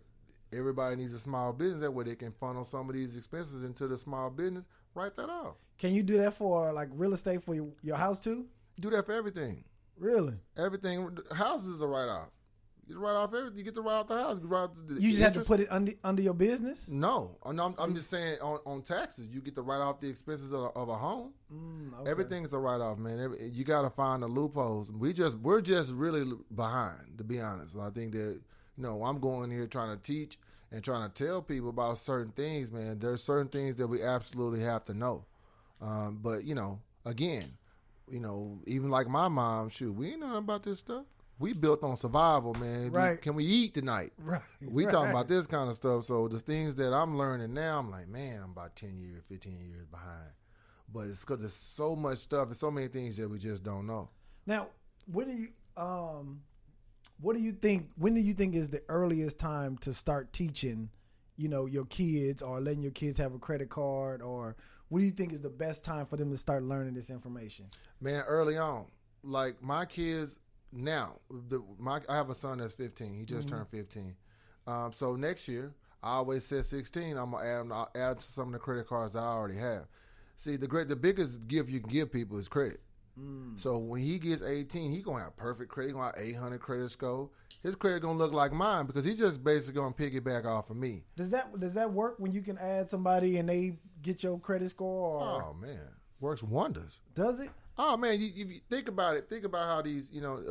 [0.52, 3.88] Everybody needs a small business that way they can funnel some of these expenses into
[3.88, 4.64] the small business.
[4.96, 5.56] Write that off.
[5.78, 8.46] Can you do that for like real estate for your, your house too?
[8.80, 9.62] Do that for everything.
[9.98, 10.34] Really?
[10.56, 11.16] Everything.
[11.32, 12.30] Houses are write off.
[12.88, 13.58] You write off everything.
[13.58, 14.38] You get to write off the house.
[14.40, 16.88] You, write off the, You just have to put it under under your business.
[16.88, 20.50] No, I'm, I'm, just saying on, on taxes, you get to write off the expenses
[20.52, 21.32] of, of a home.
[21.52, 22.10] Mm, okay.
[22.10, 23.20] Everything is a write off, man.
[23.20, 24.90] Every, you got to find the loopholes.
[24.90, 27.76] We just we're just really behind, to be honest.
[27.76, 28.40] I think that
[28.76, 30.38] you know I'm going here trying to teach
[30.72, 32.98] and trying to tell people about certain things, man.
[32.98, 35.24] There's certain things that we absolutely have to know.
[35.80, 37.44] Um, but you know, again,
[38.10, 41.04] you know, even like my mom, shoot, we ain't know about this stuff.
[41.38, 42.90] We built on survival, man.
[42.90, 43.20] Right.
[43.20, 44.12] Can we eat tonight?
[44.18, 44.40] Right.
[44.62, 44.92] We right.
[44.92, 46.04] talking about this kind of stuff.
[46.04, 49.60] So the things that I'm learning now, I'm like, man, I'm about ten years, fifteen
[49.60, 50.30] years behind.
[50.92, 53.86] But it's because there's so much stuff and so many things that we just don't
[53.86, 54.08] know.
[54.46, 54.68] Now,
[55.06, 56.40] when do you um,
[57.20, 57.88] what do you think?
[57.96, 60.90] When do you think is the earliest time to start teaching?
[61.36, 64.56] You know, your kids or letting your kids have a credit card, or
[64.88, 67.66] what do you think is the best time for them to start learning this information?
[68.00, 68.86] Man, early on,
[69.22, 70.38] like my kids
[70.72, 73.14] now, the, my I have a son that's 15.
[73.14, 74.14] He just turned 15.
[74.66, 77.16] Um, so next year, I always said 16.
[77.16, 79.86] I'm gonna add add to some of the credit cards that I already have.
[80.36, 82.80] See, the great, the biggest gift you can give people is credit.
[83.56, 85.88] So when he gets 18, he gonna have perfect credit.
[85.88, 87.30] He gonna have 800 credit score.
[87.62, 91.04] His credit gonna look like mine because he's just basically gonna piggyback off of me.
[91.16, 94.68] Does that does that work when you can add somebody and they get your credit
[94.70, 95.80] score, or Oh man,
[96.20, 97.00] works wonders.
[97.14, 97.48] does it?
[97.78, 100.42] Oh man, you, if you think about it, think about how these you know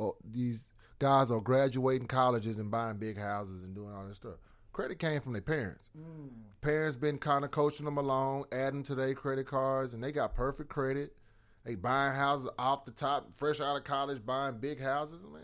[0.00, 0.62] uh, uh, uh, these
[0.98, 4.34] guys are graduating colleges and buying big houses and doing all this stuff.
[4.72, 5.90] Credit came from their parents.
[6.60, 10.34] Parents been kind of coaching them along, adding to their credit cards, and they got
[10.34, 11.12] perfect credit.
[11.64, 15.20] They buying houses off the top, fresh out of college, buying big houses.
[15.22, 15.42] Man,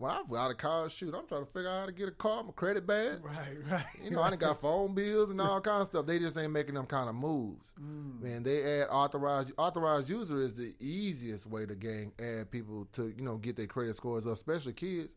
[0.00, 2.08] when I was out of college, shoot, I'm trying to figure out how to get
[2.08, 3.20] a car, my credit bad.
[3.22, 3.84] Right, right.
[4.02, 6.06] You know, I done got phone bills and all kinds of stuff.
[6.06, 7.62] They just ain't making them kind of moves.
[7.78, 8.22] Mm.
[8.22, 13.12] Man, they add authorized authorized user is the easiest way to gain add people to
[13.14, 15.12] you know get their credit scores up, especially kids.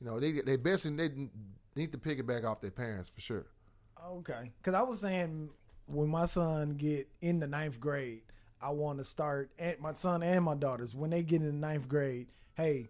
[0.00, 1.10] You know, they they best they
[1.74, 3.46] need to pick it back off their parents for sure.
[4.06, 5.50] Okay, because I was saying
[5.86, 8.22] when my son get in the ninth grade,
[8.60, 9.50] I want to start.
[9.58, 12.88] And my son and my daughters when they get in the ninth grade, hey,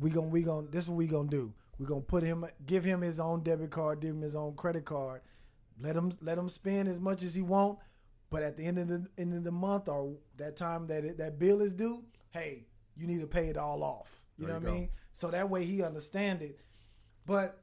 [0.00, 1.52] we gonna we gonna this is what we gonna do.
[1.78, 4.84] We gonna put him, give him his own debit card, give him his own credit
[4.84, 5.22] card.
[5.80, 7.78] Let him let him spend as much as he want,
[8.30, 11.18] but at the end of the end of the month or that time that it,
[11.18, 14.10] that bill is due, hey, you need to pay it all off.
[14.36, 14.88] You There know you what I mean?
[15.14, 16.58] So that way he understand it.
[17.26, 17.60] But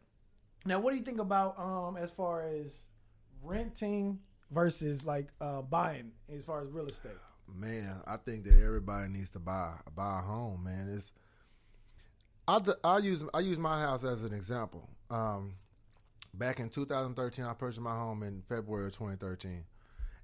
[0.66, 2.82] now, what do you think about um as far as
[3.44, 4.20] renting
[4.52, 7.12] versus like uh buying as far as real estate?
[7.54, 10.64] Man, I think that everybody needs to buy buy a home.
[10.64, 11.14] Man, it's
[12.48, 14.90] I I use I use my house as an example.
[15.10, 15.54] Um,
[16.34, 19.64] back in 2013, I purchased my home in February of 2013,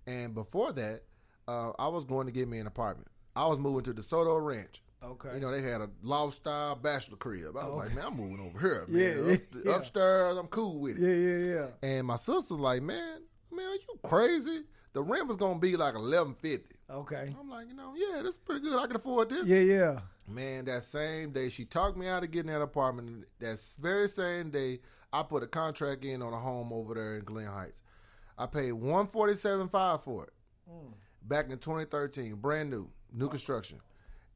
[0.08, 1.04] and before that,
[1.48, 3.08] uh, I was going to get me an apartment.
[3.36, 4.82] I was moving to DeSoto Ranch.
[5.04, 5.30] Okay.
[5.34, 7.58] You know, they had a loft style bachelor crib.
[7.58, 9.26] I was oh, like, man, I'm moving over here, man.
[9.28, 9.76] yeah, Up- yeah.
[9.76, 11.02] Upstairs, I'm cool with it.
[11.02, 11.90] yeah, yeah, yeah.
[11.90, 14.62] And my sister's like, man, man, are you crazy?
[14.94, 16.76] The rent was gonna be like eleven fifty.
[16.90, 17.34] Okay.
[17.40, 18.78] I'm like, you know, yeah, that's pretty good.
[18.78, 19.46] I can afford this.
[19.46, 20.00] Yeah, yeah.
[20.28, 23.26] Man, that same day she talked me out of getting that apartment.
[23.40, 24.80] That very same day,
[25.14, 27.82] I put a contract in on a home over there in Glen Heights.
[28.38, 30.34] I paid one forty seven five for it
[30.70, 30.94] mm.
[31.24, 33.80] back in 2013, brand new, new construction.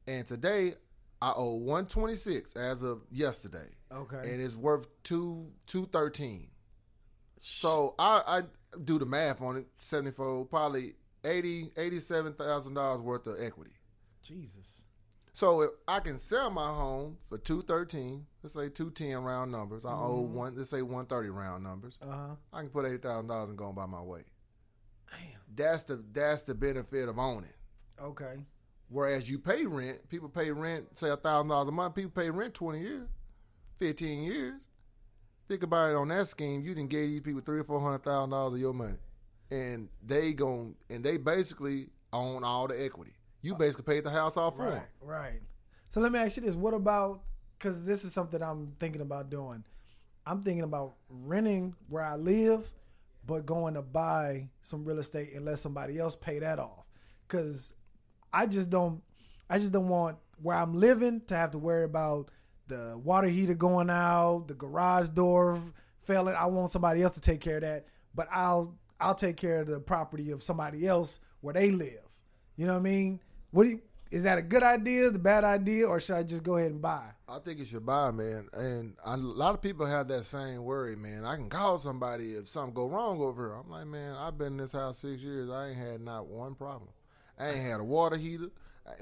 [0.06, 0.74] And today,
[1.20, 4.18] I owe 126 as of yesterday, Okay.
[4.18, 6.48] and it's worth two 213.
[7.40, 8.42] So I, I
[8.84, 13.72] do the math on it, 74, probably 80 $87,000 worth of equity.
[14.22, 14.84] Jesus.
[15.36, 19.52] So if I can sell my home for two thirteen, let's say two ten round
[19.52, 19.84] numbers.
[19.84, 21.98] I owe one, let's say one thirty round numbers.
[22.00, 22.34] Uh huh.
[22.54, 24.22] I can put eighty thousand dollars and go by my way.
[25.10, 25.40] Damn.
[25.54, 27.52] That's the that's the benefit of owning.
[28.02, 28.36] Okay.
[28.88, 31.96] Whereas you pay rent, people pay rent, say a thousand dollars a month.
[31.96, 33.10] People pay rent twenty years,
[33.78, 34.62] fifteen years.
[35.48, 36.62] Think about it on that scheme.
[36.62, 38.96] You didn't give these people three or four hundred thousand dollars of your money,
[39.50, 43.12] and they gon' and they basically own all the equity.
[43.42, 44.82] You basically paid the house off for Right, them.
[45.00, 45.40] right.
[45.90, 47.22] So let me ask you this: What about?
[47.58, 49.64] Because this is something I'm thinking about doing.
[50.26, 52.68] I'm thinking about renting where I live,
[53.24, 56.84] but going to buy some real estate and let somebody else pay that off.
[57.26, 57.72] Because
[58.32, 59.00] I just don't,
[59.48, 62.30] I just don't want where I'm living to have to worry about
[62.68, 65.60] the water heater going out, the garage door
[66.02, 66.34] failing.
[66.34, 69.66] I want somebody else to take care of that, but I'll I'll take care of
[69.66, 72.00] the property of somebody else where they live.
[72.56, 73.20] You know what I mean?
[73.50, 76.42] What do you, is that a good idea, the bad idea, or should I just
[76.42, 77.10] go ahead and buy?
[77.28, 78.48] I think you should buy, man.
[78.52, 81.24] And a lot of people have that same worry, man.
[81.24, 83.54] I can call somebody if something go wrong over here.
[83.56, 85.50] I'm like, man, I've been in this house six years.
[85.50, 86.90] I ain't had not one problem.
[87.38, 88.50] I ain't had a water heater.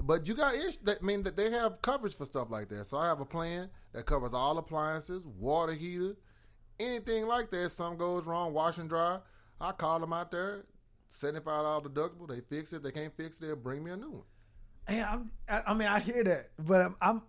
[0.03, 0.77] But you got ish.
[0.83, 2.85] That mean that they have coverage for stuff like that.
[2.85, 6.15] So I have a plan that covers all appliances, water heater,
[6.79, 7.65] anything like that.
[7.65, 9.19] If something goes wrong, wash and dry.
[9.61, 10.65] I call them out there,
[11.09, 12.27] seventy-five dollars deductible.
[12.27, 12.77] They fix it.
[12.77, 14.23] If they can't fix it, they'll bring me a new one.
[14.87, 17.21] Hey, I'm, I, I mean, I hear that, but I'm, I'm,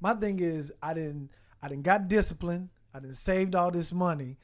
[0.00, 1.30] my thing is, I didn't,
[1.62, 2.70] I didn't got discipline.
[2.92, 4.36] I didn't saved all this money.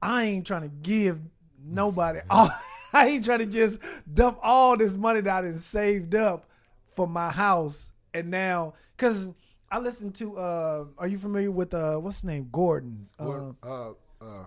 [0.00, 1.20] I ain't trying to give
[1.62, 2.20] nobody.
[2.30, 2.50] All,
[2.92, 3.80] I ain't trying to just
[4.12, 6.46] dump all this money that I done saved up
[6.94, 9.30] for my house, and now, cause
[9.70, 10.36] I listened to.
[10.38, 12.48] uh Are you familiar with uh what's his name?
[12.52, 13.08] Gordon.
[13.18, 14.44] Uh, uh, uh,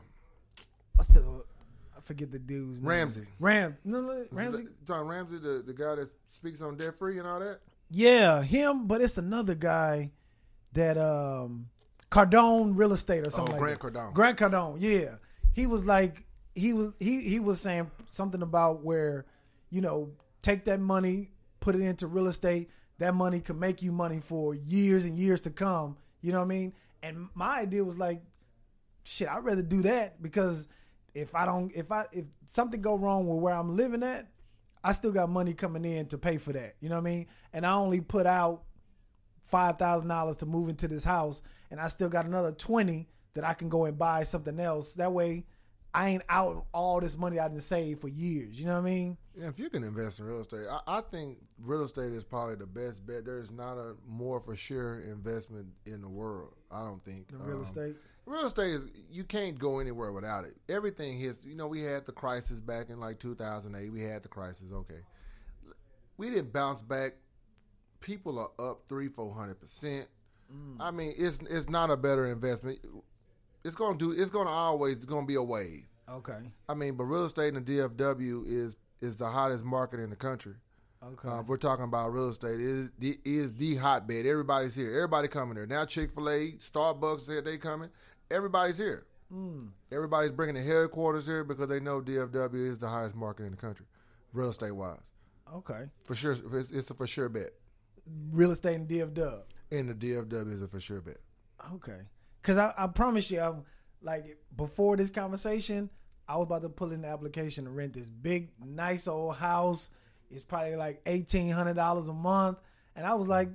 [0.96, 1.22] what's the?
[1.98, 2.90] I forget the dude's name.
[2.90, 3.26] Ramsey.
[3.40, 3.78] Ram.
[3.84, 4.68] No, no, Ramsey.
[4.86, 7.60] John Ramsey, the, the guy that speaks on debt free and all that.
[7.90, 10.12] Yeah, him, but it's another guy
[10.74, 11.68] that um
[12.12, 13.94] Cardone Real Estate or something Oh, like Grant that.
[13.94, 14.14] Cardone.
[14.14, 15.16] Grant Cardone, yeah.
[15.54, 19.26] He was like he was he he was saying something about where,
[19.72, 21.32] you know, take that money,
[21.66, 25.42] put it into real estate, that money could make you money for years and years
[25.42, 25.98] to come.
[26.22, 26.74] You know what I mean?
[27.02, 28.22] And my idea was like,
[29.04, 30.68] shit, I'd rather do that because
[31.16, 34.28] if I don't if I if something go wrong with where I'm living at,
[34.84, 36.76] I still got money coming in to pay for that.
[36.82, 37.26] You know what I mean?
[37.52, 38.62] And I only put out
[39.44, 43.44] five thousand dollars to move into this house, and I still got another twenty that
[43.44, 44.94] I can go and buy something else.
[44.94, 45.46] That way,
[45.96, 48.60] I ain't out all this money I didn't save for years.
[48.60, 49.18] You know what I mean?
[49.38, 52.56] Yeah, if you can invest in real estate, I, I think real estate is probably
[52.56, 53.26] the best bet.
[53.26, 56.54] There is not a more for sure investment in the world.
[56.72, 57.96] I don't think The real Um, estate.
[58.26, 60.56] Real estate is you can't go anywhere without it.
[60.70, 61.40] Everything hits.
[61.44, 63.90] You know, we had the crisis back in like 2008.
[63.92, 64.72] We had the crisis.
[64.74, 65.02] Okay,
[66.18, 67.14] we didn't bounce back.
[68.00, 70.08] People are up three, four hundred percent.
[70.80, 72.80] I mean, it's it's not a better investment.
[73.64, 74.12] It's gonna do.
[74.12, 75.86] It's gonna always it's gonna be a wave.
[76.10, 76.52] Okay.
[76.70, 80.16] I mean, but real estate in the DFW is is the hottest market in the
[80.16, 80.54] country.
[81.04, 81.28] Okay.
[81.28, 84.26] Uh, if we're talking about real estate, it is the, is the hotbed.
[84.26, 84.92] Everybody's here.
[84.96, 85.86] Everybody coming there now.
[85.86, 87.90] Chick Fil A, Starbucks said they coming.
[88.32, 89.06] Everybody's here.
[89.92, 93.58] Everybody's bringing the headquarters here because they know DFW is the hottest market in the
[93.58, 93.86] country,
[94.34, 95.00] real estate wise.
[95.54, 95.90] okay.
[96.06, 97.50] For sure, it's, it's a for sure bet.
[98.32, 99.42] Real estate in DFW.
[99.72, 101.18] And the DFW is a for sure bet.
[101.74, 102.00] Okay.
[102.44, 103.64] Cause I, I promise you, I'm
[104.02, 105.90] like before this conversation,
[106.28, 109.90] I was about to pull in the application to rent this big, nice old house.
[110.32, 112.58] It's probably like eighteen hundred dollars a month,
[112.96, 113.50] and I was like,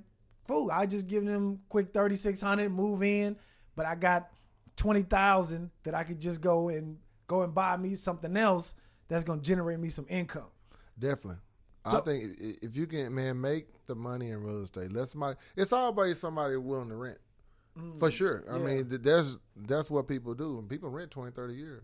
[0.47, 3.37] "Cool." I just give them quick thirty six hundred, move in,
[3.75, 4.31] but I got
[4.77, 8.75] twenty thousand that I could just go and go and buy me something else
[9.09, 10.47] that's gonna generate me some income.
[10.99, 11.41] Definitely.
[11.85, 14.93] I think if you can, man, make the money in real estate.
[14.93, 15.39] Let somebody.
[15.57, 17.19] It's always somebody willing to rent.
[17.99, 18.45] For sure.
[18.49, 18.67] I Mm, yeah.
[18.75, 20.59] mean, th- that's that's what people do.
[20.59, 21.83] And people rent 20, 30 years.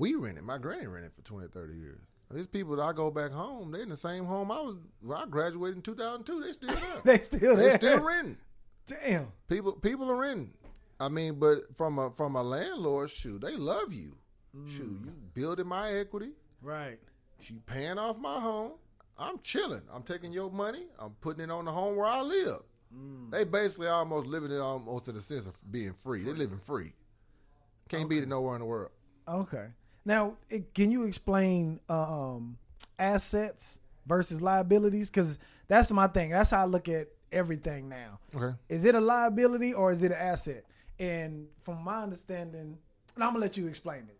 [0.00, 0.44] We rented.
[0.44, 2.00] My granny rented for 20, 30 years.
[2.30, 4.76] These people that I go back home, they in the same home I was.
[5.02, 6.40] When I graduated in two thousand two.
[6.40, 7.00] They still there.
[7.04, 7.70] They still there.
[7.70, 8.36] they still renting.
[8.86, 9.26] Damn.
[9.48, 10.54] People people are renting.
[10.98, 14.16] I mean, but from a from a landlord, shoot, they love you.
[14.68, 15.06] Shoot, mm.
[15.06, 16.30] you building my equity.
[16.62, 16.98] Right.
[17.42, 18.72] You paying off my home.
[19.18, 19.82] I'm chilling.
[19.92, 20.86] I'm taking your money.
[20.98, 22.60] I'm putting it on the home where I live.
[22.96, 23.32] Mm.
[23.32, 26.22] They basically almost living it almost to the sense of being free.
[26.22, 26.94] They're living free.
[27.88, 28.92] Can't beat it nowhere in the world.
[29.28, 29.66] Okay.
[30.04, 32.56] Now, it, can you explain um,
[32.98, 35.10] assets versus liabilities?
[35.10, 36.30] Because that's my thing.
[36.30, 38.18] That's how I look at everything now.
[38.34, 38.56] Okay.
[38.68, 40.64] Is it a liability or is it an asset?
[40.98, 42.78] And from my understanding,
[43.14, 44.16] and I'm gonna let you explain it.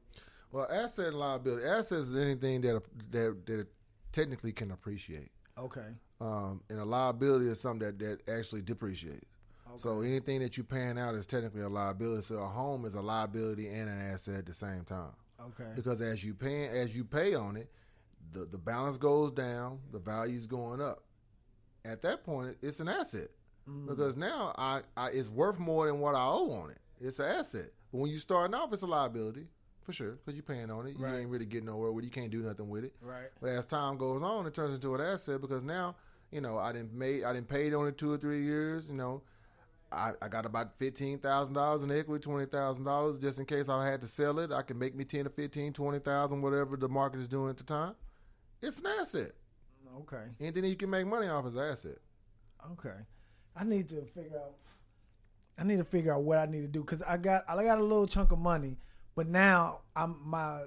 [0.53, 1.65] Well, asset and liability.
[1.65, 3.67] Assets is anything that that that
[4.13, 5.31] technically can appreciate.
[5.59, 5.87] Okay.
[6.21, 9.25] Um, and a liability is something that, that actually depreciates.
[9.69, 9.79] Okay.
[9.79, 12.23] So anything that you're paying out is technically a liability.
[12.23, 15.13] So a home is a liability and an asset at the same time.
[15.47, 15.71] Okay.
[15.75, 17.71] because as you pay as you pay on it,
[18.33, 21.03] the the balance goes down, the value's going up.
[21.85, 23.29] at that point, it's an asset
[23.69, 23.87] mm-hmm.
[23.89, 26.79] because now I, I it's worth more than what I owe on it.
[27.01, 27.71] It's an asset.
[27.93, 29.47] But when you starting off, it's a liability
[29.81, 30.97] for sure because you're paying on it.
[30.99, 31.21] You Right.
[31.21, 32.09] ain't really getting nowhere with it.
[32.09, 32.95] You can't do nothing with it.
[33.01, 33.31] Right.
[33.41, 35.97] But as time goes on, it turns into an asset because now,
[36.31, 38.87] you know, I didn't made I didn't paid on it two or three years.
[38.87, 39.23] You know,
[39.93, 43.69] I, I got about fifteen thousand dollars in equity, twenty thousand dollars just in case
[43.69, 44.53] I had to sell it.
[44.53, 47.57] I can make me ten to fifteen, twenty thousand, whatever the market is doing at
[47.57, 47.95] the time.
[48.63, 49.33] It's an asset.
[50.01, 50.25] Okay.
[50.41, 51.99] Anything you can make money off is an asset.
[52.73, 52.97] Okay.
[53.57, 54.55] I need to figure out.
[55.59, 57.79] I need to figure out what I need to do because I got I got
[57.79, 58.77] a little chunk of money,
[59.15, 60.63] but now I'm my.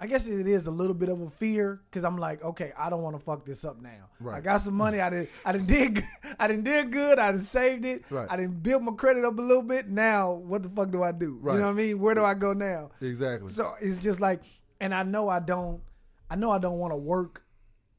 [0.00, 2.90] I guess it is a little bit of a fear because I'm like, okay, I
[2.90, 4.10] don't want to fuck this up now.
[4.20, 4.36] Right.
[4.36, 5.00] I got some money.
[5.00, 5.28] I did.
[5.46, 6.04] I didn't did.
[6.38, 7.18] I didn't did good.
[7.18, 8.04] I didn't saved it.
[8.10, 8.26] Right.
[8.28, 9.88] I didn't build my credit up a little bit.
[9.88, 11.38] Now, what the fuck do I do?
[11.40, 11.54] Right.
[11.54, 11.98] You know what I mean?
[12.00, 12.90] Where do I go now?
[13.00, 13.50] Exactly.
[13.50, 14.42] So it's just like,
[14.80, 15.80] and I know I don't,
[16.28, 17.44] I know I don't want to work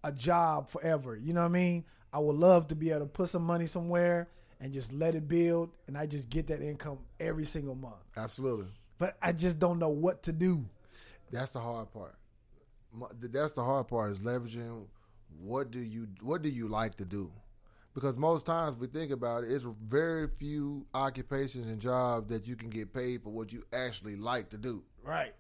[0.04, 1.16] a job forever.
[1.16, 1.86] You know what I mean?
[2.14, 4.30] I would love to be able to put some money somewhere
[4.60, 7.96] and just let it build, and I just get that income every single month.
[8.16, 8.68] Absolutely.
[8.98, 10.66] But I just don't know what to do.
[11.36, 12.16] That's the hard part.
[13.20, 14.86] That's the hard part is leveraging.
[15.38, 17.32] What do you What do you like to do?
[17.94, 22.56] Because most times, we think about it, it's very few occupations and jobs that you
[22.56, 24.84] can get paid for what you actually like to do.
[25.02, 25.34] Right.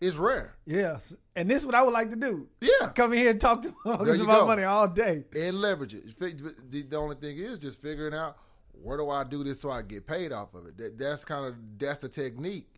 [0.00, 0.56] It's rare.
[0.66, 1.14] Yes.
[1.36, 2.48] And this is what I would like to do.
[2.60, 2.88] Yeah.
[2.90, 4.46] Come in here and talk to you about go.
[4.46, 5.24] money all day.
[5.36, 6.18] and leverage it.
[6.18, 8.38] The, the only thing is just figuring out
[8.72, 10.76] where do I do this so I get paid off of it.
[10.76, 12.68] That, that's kind of that's the technique.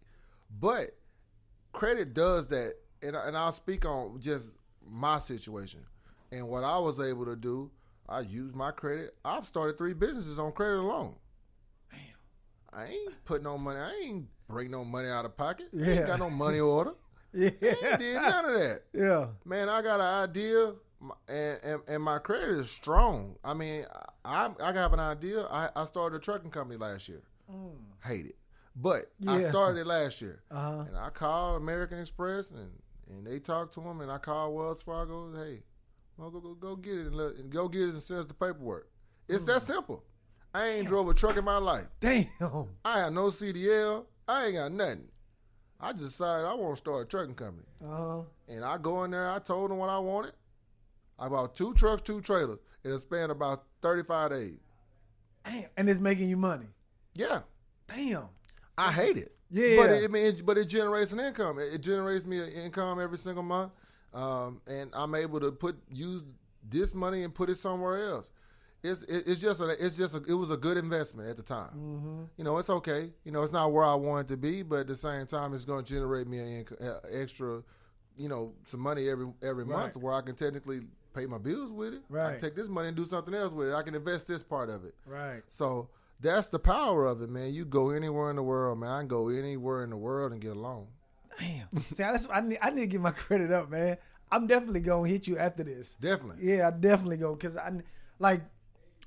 [0.61, 0.91] But
[1.77, 4.53] credit does that, and and I'll speak on just
[4.89, 5.81] my situation
[6.33, 7.71] and what I was able to do.
[8.09, 9.15] I used my credit.
[9.25, 11.17] I've started three businesses on credit alone.
[11.91, 12.01] Damn,
[12.81, 13.81] I ain't put no money.
[13.81, 15.67] I ain't bring no money out of pocket.
[15.77, 16.93] I ain't got no money order.
[17.35, 17.51] Yeah.
[17.61, 19.27] I ain't did none of that Yeah.
[19.45, 20.73] man, I got an idea,
[21.29, 23.37] and, and and my credit is strong.
[23.45, 23.85] I mean,
[24.25, 25.43] I I have an idea.
[25.51, 27.23] I, I started a trucking company last year.
[27.53, 27.73] Mm.
[28.03, 28.37] Hate it,
[28.77, 30.85] but I started it last year, Uh-huh.
[30.89, 32.71] and I called American Express, and
[33.09, 35.33] and they talked to him, and I called Wells Fargo.
[35.35, 35.63] Hey,
[36.17, 38.27] well, go go go get it and, let, and go get it and send us
[38.27, 38.89] the paperwork.
[39.29, 40.05] It's that simple.
[40.55, 41.87] I ain't drove a truck in my life.
[42.01, 42.27] Damn.
[42.85, 44.07] I have no CDL.
[44.27, 45.09] I ain't got nothing.
[45.79, 47.67] I just decided I want to start a trucking company.
[47.85, 48.23] Uh-huh.
[48.49, 50.33] And I go in there, I told them what I wanted.
[51.19, 52.59] I bought two trucks, two trailers.
[52.85, 54.59] in a span about 35 days.
[55.45, 55.65] Damn.
[55.77, 56.67] And it's making you money.
[57.15, 57.41] Yeah.
[57.89, 58.29] Damn.
[58.79, 59.33] I hate it.
[59.51, 59.77] Yeah.
[59.77, 61.59] But it, I mean, it, but it generates an income.
[61.59, 63.75] It, it generates me an income every single month,
[64.13, 66.25] um, and I'm able to put use
[66.69, 68.31] this money and put it somewhere else.
[68.83, 71.43] It's it, it's just a, it's just a, it was a good investment at the
[71.43, 71.71] time.
[71.71, 72.23] Mm-hmm.
[72.37, 73.11] You know, it's okay.
[73.25, 75.65] You know, it's not where I wanted to be, but at the same time, it's
[75.65, 77.63] going to generate me an inco- uh, extra,
[78.17, 80.81] you know, some money every every month where I can technically
[81.15, 82.03] pay my bills with it.
[82.09, 82.21] Right.
[82.21, 82.33] I Right.
[82.39, 83.75] can take this money and do something else with it.
[83.75, 84.95] I can invest this part of it.
[85.07, 85.43] Right.
[85.49, 85.89] So
[86.21, 87.53] that's the power of it, man.
[87.53, 88.91] You go anywhere in the world, man.
[88.91, 90.89] I can go anywhere in the world and get along.
[91.39, 91.83] Damn.
[91.83, 93.99] See, that's, I, need, I need to get my credit up, man.
[94.31, 95.95] I'm definitely going to hit you after this.
[95.95, 96.49] Definitely.
[96.49, 97.71] Yeah, I definitely go because I
[98.19, 98.43] like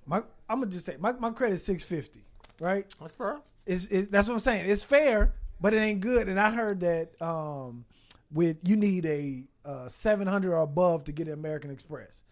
[0.05, 0.23] my.
[0.47, 2.23] I'm gonna just say my my credit's six fifty,
[2.59, 2.85] right?
[2.99, 3.39] That's fair.
[3.65, 4.69] It's, it's that's what I'm saying.
[4.69, 6.29] It's fair, but it ain't good.
[6.29, 7.85] And I heard that um,
[8.31, 12.23] with you need a uh, 700 or above to get an American Express.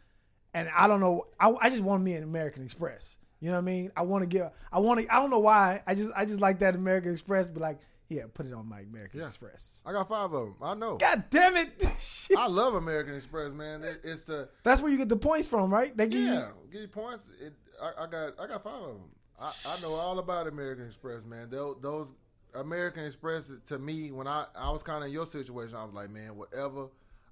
[0.54, 1.28] And I don't know.
[1.40, 3.18] I, I just want me an American Express.
[3.40, 3.92] You know what I mean?
[3.96, 4.54] I want to get.
[4.72, 5.14] I want to.
[5.14, 5.82] I don't know why.
[5.86, 7.48] I just I just like that American Express.
[7.48, 9.28] But like, yeah, put it on my American Yeah.
[9.28, 9.82] Express.
[9.86, 10.56] I got five of them.
[10.62, 10.98] I know.
[10.98, 11.86] God damn it!
[12.38, 13.84] I love American Express, man.
[13.84, 15.96] It, it's the That's where you get the points from, right?
[15.96, 16.50] They give you yeah.
[16.72, 17.28] Give you points.
[17.40, 19.04] It, I, I got I got five of them.
[19.40, 21.50] I, I know all about American Express, man.
[21.52, 22.14] Those, those
[22.56, 25.94] American Express to me when I I was kind of in your situation, I was
[25.94, 26.88] like, man, whatever.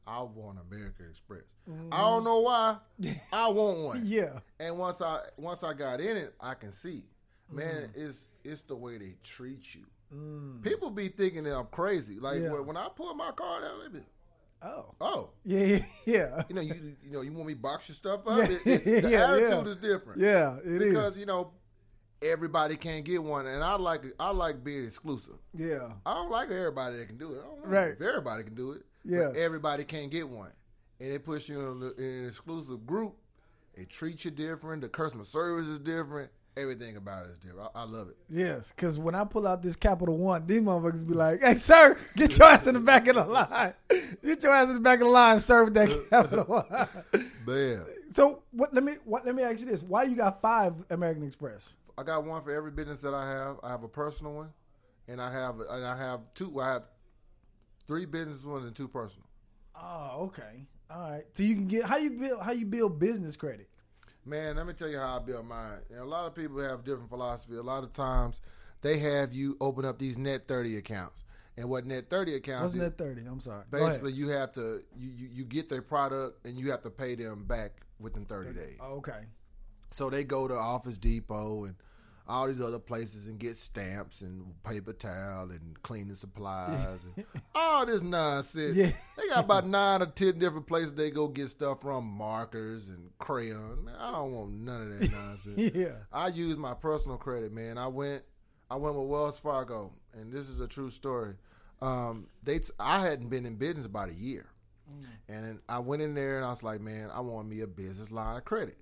[0.07, 1.43] I want American Express.
[1.91, 2.77] I don't know why.
[3.33, 4.01] I want one.
[4.05, 4.39] Yeah.
[4.59, 7.03] And once I once I got in it, I can see,
[7.51, 8.07] man, Mm.
[8.07, 9.85] it's it's the way they treat you.
[10.61, 12.19] People be thinking that I'm crazy.
[12.19, 12.51] Like Yeah.
[12.51, 14.05] when, when I pull my card out, they be,
[14.61, 14.93] Oh.
[15.01, 15.79] oh, Yeah.
[16.05, 16.43] Yeah.
[16.49, 18.37] You know, you you know, you want me to box your stuff up?
[18.37, 20.21] Yeah, It- it- the yeah, attitude is different.
[20.21, 20.57] Yeah.
[20.63, 20.93] It is.
[20.93, 21.51] because you know,
[22.21, 25.35] everybody can't get one, and I like I like being exclusive.
[25.53, 25.89] Yeah.
[26.05, 27.39] I don't like everybody that can do it.
[27.39, 27.91] I don't know Right.
[27.91, 28.83] if everybody can do it.
[29.07, 30.51] But everybody can't get one.
[30.99, 33.15] And it puts you in, a- in an exclusive group.
[33.75, 34.81] They treat you different.
[34.81, 36.31] The customer service is different.
[36.57, 37.69] Everything about it is different.
[37.75, 38.15] I, I love it.
[38.29, 41.97] Yes, because when I pull out this Capital One, these motherfuckers be like, "Hey, sir,
[42.15, 43.73] get your ass in the back of the line.
[44.23, 46.87] Get your ass in the back of the line, sir, with that Capital One."
[47.45, 48.73] Man, so, what?
[48.73, 49.25] Let me what?
[49.25, 51.75] Let me ask you this: Why do you got five American Express?
[51.97, 53.57] I got one for every business that I have.
[53.61, 54.53] I have a personal one,
[55.09, 56.61] and I have and I have two.
[56.61, 56.87] I have
[57.87, 59.27] three business ones and two personal.
[59.75, 61.25] Oh, okay, all right.
[61.33, 63.69] So you can get how you build how you build business credit.
[64.25, 65.79] Man, let me tell you how I built mine.
[65.91, 67.57] And a lot of people have different philosophy.
[67.57, 68.41] A lot of times
[68.81, 71.23] they have you open up these net 30 accounts.
[71.57, 73.21] And what net 30 accounts What's is net thirty?
[73.25, 73.63] I'm sorry.
[73.71, 77.15] Basically you have to you, you, you get their product and you have to pay
[77.15, 78.77] them back within 30 days.
[78.81, 79.21] Oh, okay.
[79.91, 81.75] So they go to Office Depot and
[82.27, 87.85] all these other places and get stamps and paper towel and cleaning supplies and all
[87.85, 88.75] this nonsense.
[88.75, 88.91] Yeah.
[89.17, 93.11] They got about nine or ten different places they go get stuff from, markers and
[93.19, 93.83] crayons.
[93.83, 95.71] Man, I don't want none of that nonsense.
[95.75, 95.93] Yeah.
[96.11, 97.77] I use my personal credit, man.
[97.77, 98.23] I went,
[98.71, 101.35] I went with Wells Fargo, and this is a true story.
[101.81, 104.47] Um, they, t- I hadn't been in business about a year,
[105.27, 108.09] and I went in there and I was like, man, I want me a business
[108.11, 108.77] line of credit.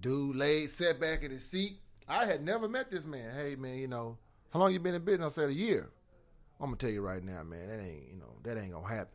[0.00, 1.78] Dude laid, sat back in his seat.
[2.08, 3.34] I had never met this man.
[3.34, 4.18] Hey, man, you know,
[4.52, 5.38] how long you been in business?
[5.38, 5.90] I said a year.
[6.60, 9.08] I'm gonna tell you right now, man, that ain't, you know, that ain't gonna happen.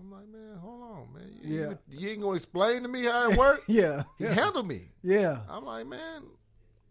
[0.00, 1.30] I'm like, man, hold on, man.
[1.42, 1.68] You, Yeah.
[1.88, 3.64] you, you ain't gonna explain to me how it works.
[3.68, 4.04] Yeah.
[4.18, 4.88] he handled me.
[5.02, 5.40] Yeah.
[5.50, 6.22] I'm like, man,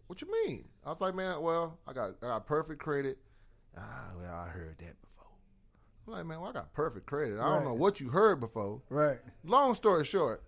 [0.06, 0.68] what you mean?
[0.86, 3.18] I was like, man, well, I got I got perfect credit.
[3.76, 5.26] Ah, well, I heard that before.
[6.06, 7.38] I'm like, man, well, I got perfect credit.
[7.38, 7.54] I Right.
[7.56, 8.82] don't know what you heard before.
[8.88, 9.18] Right.
[9.44, 10.44] Long story short,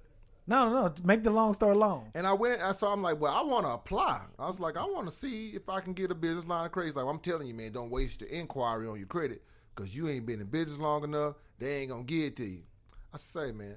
[0.47, 0.95] No, no, no.
[1.03, 2.11] Make the long story long.
[2.15, 4.23] and I went, I saw, I'm like, well, I want to apply.
[4.39, 6.73] I was like, I want to see if I can get a business line of
[6.73, 6.97] credit.
[6.97, 9.43] Like, I'm telling you, man, don't waste your inquiry on your credit
[9.75, 11.37] because you ain't been in business long enough.
[11.59, 12.63] They ain't gonna give it to you.
[13.13, 13.77] I say, man,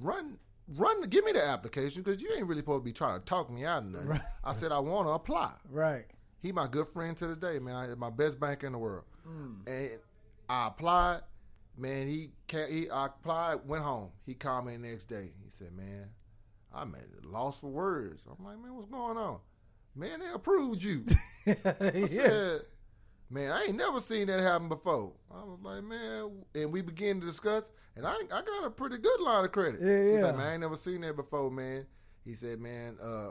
[0.00, 0.38] run,
[0.76, 3.50] run, give me the application because you ain't really supposed to be trying to talk
[3.50, 4.08] me out of nothing.
[4.08, 4.20] Right.
[4.44, 5.52] I said, I want to apply.
[5.70, 6.06] Right.
[6.40, 7.74] He my good friend to the day, man.
[7.74, 9.04] I, my best banker in the world.
[9.28, 9.68] Mm.
[9.68, 9.98] And
[10.48, 11.20] I applied,
[11.78, 12.08] man.
[12.08, 12.30] He.
[12.50, 14.10] He I applied, went home.
[14.24, 15.30] He called me the next day.
[15.44, 16.06] He said, "Man,
[16.74, 19.38] I'm at a loss for words." I'm like, "Man, what's going on?"
[19.94, 21.04] Man, they approved you.
[21.46, 22.06] I yeah.
[22.06, 22.60] said,
[23.30, 27.20] "Man, I ain't never seen that happen before." I was like, "Man," and we began
[27.20, 29.80] to discuss, and I I got a pretty good line of credit.
[29.82, 30.26] Yeah, He's yeah.
[30.26, 31.86] like, "Man, I ain't never seen that before, man."
[32.24, 33.30] He said, "Man, uh."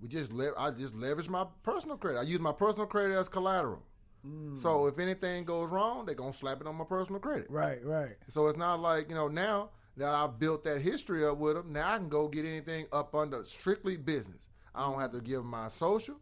[0.00, 2.20] We just le- I just leveraged my personal credit.
[2.20, 3.82] I used my personal credit as collateral.
[4.26, 4.58] Mm.
[4.58, 7.46] So if anything goes wrong, they're gonna slap it on my personal credit.
[7.50, 7.84] Right.
[7.84, 8.16] Right.
[8.28, 11.72] So it's not like you know now that I've built that history up with them.
[11.72, 14.48] Now I can go get anything up under strictly business.
[14.74, 16.16] I don't have to give my social.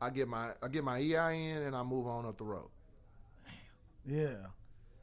[0.00, 2.68] I get my I get my EIN and I move on up the road.
[4.06, 4.36] Yeah.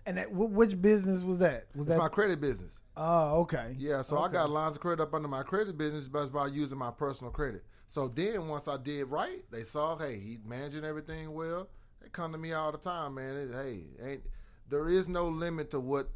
[0.06, 1.66] And that, wh- which business was that?
[1.76, 1.98] Was It's that?
[1.98, 2.80] my credit business.
[2.96, 3.76] oh, okay.
[3.78, 6.78] Yeah, so I got lines of credit up under my credit business by, by using
[6.78, 7.64] my personal credit.
[7.88, 11.68] So then once I did right, they saw, hey, he's managing everything well.
[12.06, 13.36] They come to me all the time, man.
[13.36, 14.22] It, hey, ain't
[14.70, 16.08] there is no limit to what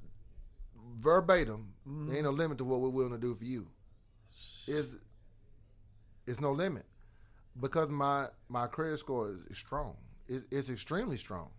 [0.98, 1.74] verbatim.
[1.84, 2.40] There ain't no mm-hmm.
[2.40, 3.68] limit to what we're willing to do for you.
[4.68, 4.98] Is
[6.28, 6.86] it's no limit
[7.60, 9.96] because my my credit score is strong.
[10.28, 11.50] It, it's extremely strong,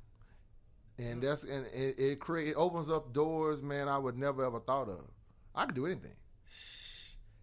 [0.97, 1.27] and mm.
[1.27, 3.89] that's and it, it create it opens up doors, man.
[3.89, 5.11] I would never ever thought of.
[5.57, 6.15] I could do anything.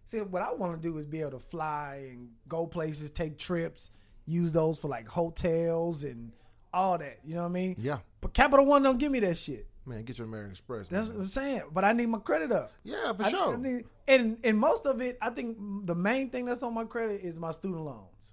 [0.06, 3.36] See, what I want to do is be able to fly and go places, take
[3.36, 3.90] trips,
[4.24, 6.32] use those for like hotels and
[6.72, 7.18] all that.
[7.24, 7.76] You know what I mean?
[7.78, 9.66] Yeah, But Capital One don't give me that shit.
[9.86, 10.88] man, get your American Express.
[10.88, 11.16] That's man.
[11.16, 11.62] what I'm saying.
[11.72, 12.72] But I need my credit up.
[12.84, 13.54] yeah, for I- sure.
[13.54, 15.56] I need- and and most of it, I think
[15.86, 18.32] the main thing that's on my credit is my student loans.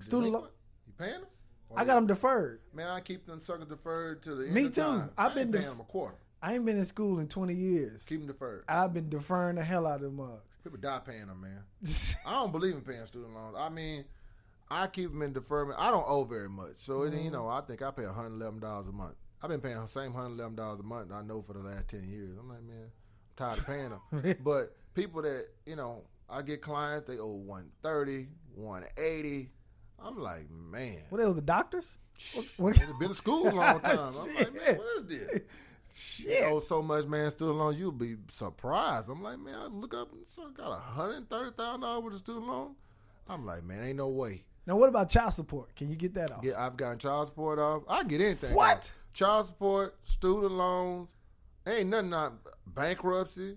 [0.00, 0.52] student Delinquent?
[0.86, 1.26] You paying them?
[1.76, 2.60] I got them deferred.
[2.74, 4.80] Man, I keep them suckers deferred to the end Me of too.
[4.82, 5.10] time.
[5.16, 6.16] I've I been def- paying them a quarter.
[6.42, 8.04] I ain't been in school in 20 years.
[8.06, 8.64] Keep them deferred.
[8.68, 10.56] I've been deferring the hell out of them mugs.
[10.64, 11.62] People die paying them, man.
[12.26, 13.54] I don't believe in paying student loans.
[13.58, 14.04] I mean,
[14.70, 15.78] I keep them in deferment.
[15.80, 17.18] I don't owe very much, so Mm-hmm.
[17.18, 19.14] you know, I think I pay hundred eleven dollars a month.
[19.42, 21.10] I've been paying the same hundred eleven dollars a month.
[21.12, 22.36] I know for the last ten years.
[22.38, 24.36] I'm like, man, I'm tired of paying them.
[24.44, 29.50] but people that you know, I get clients they owe 130, 180.
[30.02, 31.34] I'm like, man, what else?
[31.36, 31.98] The doctors?
[32.56, 33.98] What- They've been to school a long time.
[33.98, 35.40] I'm like, man, what is this?
[35.92, 36.44] Shit.
[36.44, 39.08] owe so much, man, student loan, you'll be surprised.
[39.08, 41.80] I'm like, man, I look up and so I got a hundred and thirty thousand
[41.80, 42.74] dollars with a student loan.
[43.28, 44.44] I'm like, man, ain't no way.
[44.66, 45.74] Now, what about child support?
[45.74, 46.44] Can you get that off?
[46.44, 47.82] Yeah, I've gotten child support off.
[47.88, 48.54] I get anything.
[48.54, 48.76] What?
[48.78, 48.92] off.
[49.12, 51.08] Child support, student loans,
[51.66, 52.34] ain't nothing not
[52.66, 53.56] bankruptcy.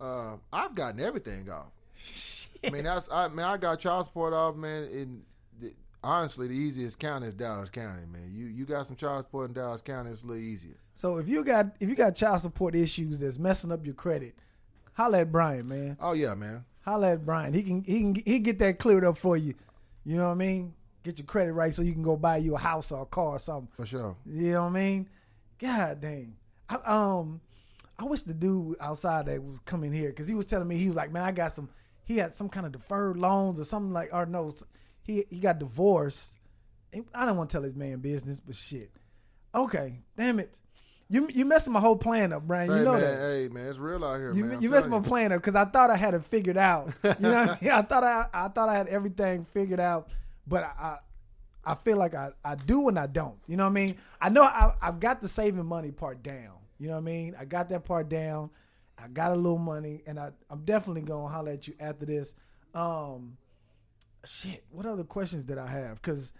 [0.00, 1.72] Uh, I've gotten everything off.
[2.64, 4.84] I mean, that's I mean, I got child support off, man.
[4.84, 5.22] In
[5.60, 5.72] the,
[6.02, 8.32] honestly, the easiest county is Dallas County, man.
[8.32, 10.76] You you got some child support in Dallas County, it's a little easier.
[10.94, 14.36] So if you got if you got child support issues that's messing up your credit,
[14.94, 15.96] holla at Brian, man.
[16.00, 16.64] Oh yeah, man.
[16.84, 17.52] Holla at Brian.
[17.52, 19.54] He can he can he get that cleared up for you.
[20.04, 20.74] You know what I mean?
[21.02, 23.30] Get your credit right so you can go buy you a house or a car
[23.30, 23.68] or something.
[23.72, 24.16] For sure.
[24.26, 25.08] You know what I mean?
[25.58, 26.36] God dang.
[26.68, 27.40] I, um,
[27.98, 30.86] I wish the dude outside that was coming here because he was telling me he
[30.86, 31.68] was like, man, I got some.
[32.04, 34.52] He had some kind of deferred loans or something like, or no,
[35.02, 36.34] he he got divorced.
[37.14, 38.90] I don't want to tell his man business, but shit.
[39.54, 40.58] Okay, damn it.
[41.12, 42.70] You you messing my whole plan up, Brian.
[42.70, 43.18] Say, you know man, that.
[43.18, 44.62] hey man, it's real out here, You, man.
[44.62, 46.90] You messed my telling plan up because I thought I had it figured out.
[47.04, 47.70] You know, what I, mean?
[47.70, 50.08] I thought I I thought I had everything figured out,
[50.46, 50.98] but I
[51.66, 53.36] I, I feel like I, I do and I don't.
[53.46, 53.98] You know what I mean?
[54.22, 56.54] I know I I've got the saving money part down.
[56.78, 57.36] You know what I mean?
[57.38, 58.48] I got that part down.
[58.96, 62.34] I got a little money, and I I'm definitely gonna holler at you after this.
[62.74, 63.36] Um,
[64.24, 64.64] shit.
[64.70, 65.96] What other questions did I have?
[65.96, 66.32] Because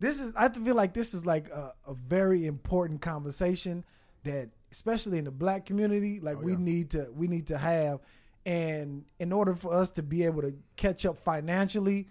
[0.00, 3.84] this is I feel like this is like a, a very important conversation
[4.26, 6.58] that especially in the black community like Oh, we yeah.
[6.58, 8.00] need to we need to have.
[8.44, 12.06] And in order for us to be able to catch up financially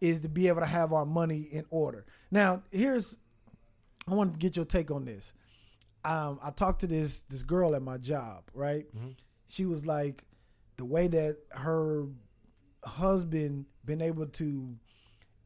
[0.00, 2.04] is to be able to have our money in order.
[2.30, 3.16] Now here's
[4.08, 5.32] i want to get your take on this.
[6.04, 8.86] Um, i talked to this this girl at my job right?
[9.48, 10.24] She was like
[10.76, 12.06] the way that her
[12.84, 14.74] husband been able to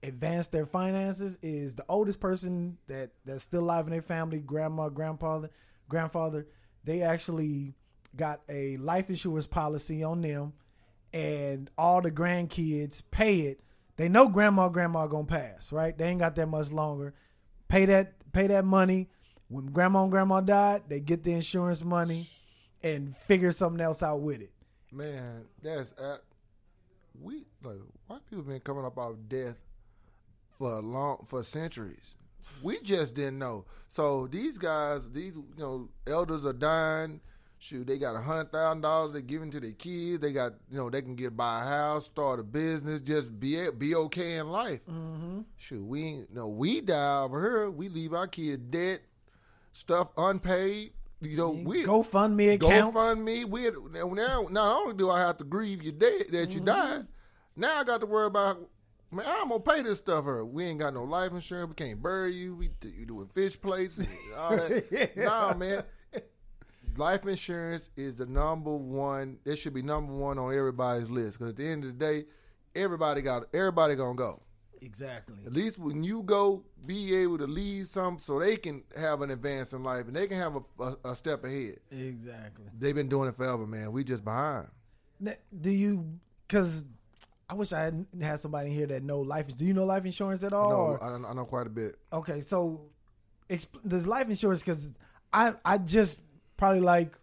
[0.02, 4.88] advance their finances is the oldest person that that's still alive in their family grandma
[4.88, 5.50] grandfather
[5.88, 6.46] grandfather
[6.84, 7.74] they actually
[8.16, 10.52] got a life insurance policy on them
[11.12, 13.60] and all the grandkids pay it.
[13.96, 15.96] They know grandma grandma gonna pass right?
[15.96, 17.14] They ain't got that much longer.
[17.68, 19.08] Pay that pay that money.
[19.48, 22.28] When grandma and grandma died they get the insurance money
[22.82, 24.52] and figure something else out with it.
[24.92, 26.18] Man, that's uh,
[27.20, 29.56] we like white people been coming up off death
[30.50, 32.14] for long for centuries.
[32.62, 33.64] We just didn't know.
[33.88, 37.20] So these guys, these you know, elders are dying.
[37.58, 40.20] Shoot, they got a hundred thousand dollars they giving to their kids.
[40.20, 43.70] They got you know they can get buy a house, start a business, just be
[43.70, 44.84] be okay in life.
[44.86, 45.40] mm-hmm.
[45.56, 47.70] Shoot, we ain't- no we die over here.
[47.70, 49.00] We leave our kid debt,
[49.72, 50.92] stuff unpaid.
[51.22, 52.94] You know, we GoFundMe accounts.
[52.98, 53.46] GoFundMe.
[53.46, 53.70] We
[54.14, 57.06] now not only do I have to grieve your dead that you died,
[57.56, 58.58] now I got to worry about
[59.10, 59.26] man.
[59.28, 60.24] I'm gonna pay this stuff.
[60.24, 61.68] Her, we ain't got no life insurance.
[61.70, 62.54] We can't bury you.
[62.54, 65.16] We you doing fish plates and all that.
[65.16, 65.84] nah, man.
[66.96, 69.38] Life insurance is the number one.
[69.44, 72.24] It should be number one on everybody's list because at the end of the day,
[72.74, 74.42] everybody got everybody gonna go.
[74.80, 75.36] Exactly.
[75.44, 79.30] At least when you go, be able to leave some so they can have an
[79.30, 81.76] advance in life and they can have a, a, a step ahead.
[81.90, 82.66] Exactly.
[82.78, 83.92] They've been doing it forever, man.
[83.92, 84.68] We just behind.
[85.18, 86.18] Now, Do you?
[86.46, 86.84] Because
[87.48, 89.46] I wish I had had somebody here that know life.
[89.56, 90.68] Do you know life insurance at all?
[90.70, 91.96] no, or- I, know- I know quite a bit.
[92.12, 92.80] okay, so
[93.48, 94.60] exp- does life insurance?
[94.60, 94.90] Because
[95.32, 96.16] I I just
[96.56, 97.16] probably like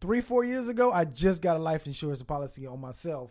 [0.00, 3.30] three four years ago I just got a life insurance policy on myself.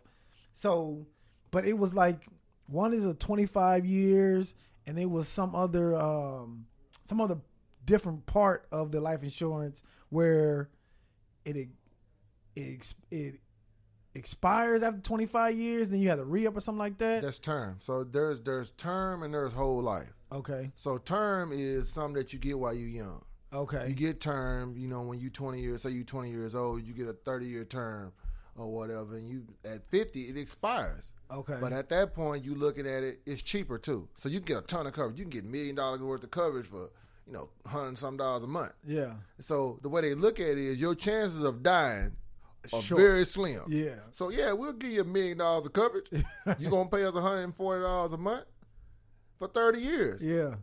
[0.54, 1.06] So,
[1.52, 2.26] but it was like
[2.68, 4.54] one is a twenty five years,
[4.86, 6.66] and it was some other um
[7.06, 7.38] some other
[7.86, 10.70] different part of the life insurance where
[11.46, 11.70] it it
[12.56, 13.40] ex- it
[14.18, 17.78] expires after 25 years then you have to re-up or something like that That's term.
[17.80, 20.12] So there's there's term and there's whole life.
[20.32, 23.24] okay So term is something that you get while you're young.
[23.54, 26.84] okay You get term, you know, when you 20 years, say you 20 years old,
[26.84, 28.12] you get a 30 year term
[28.58, 31.14] or whatever, and you at 50 it expires.
[31.32, 34.08] okay But at that point, you looking at it, it's cheaper too.
[34.18, 35.20] So you can get a ton of coverage.
[35.20, 36.90] You can get million dollars worth of coverage for,
[37.28, 38.74] you know, hundred and some dollars a month.
[38.88, 42.14] yeah So the way they look at it is your chances of dying
[42.74, 42.98] are Sure.
[42.98, 43.62] very slim.
[43.68, 46.08] yeah So yeah, we'll give you a million dollars of coverage.
[46.60, 48.46] You're gonna pay us hundred and forty dollars a month
[49.38, 50.24] for thirty years.
[50.24, 50.56] yeah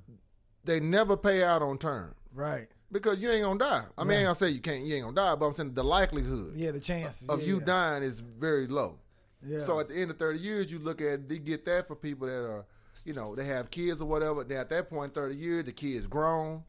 [0.64, 3.84] They never pay out on term right because you ain't gonna die.
[3.98, 5.74] I mean, I ain't gonna say you can't, you ain't gonna die, but I'm saying
[5.74, 7.64] the likelihood yeah the chances of yeah, you yeah.
[7.64, 8.98] dying is very low.
[9.46, 11.96] yeah So at the end of 30 years, you look at they get that for
[11.96, 12.64] people that are,
[13.05, 14.44] you know, they have kids or whatever.
[14.44, 16.62] Then at that point, 30 years, the kid's grown.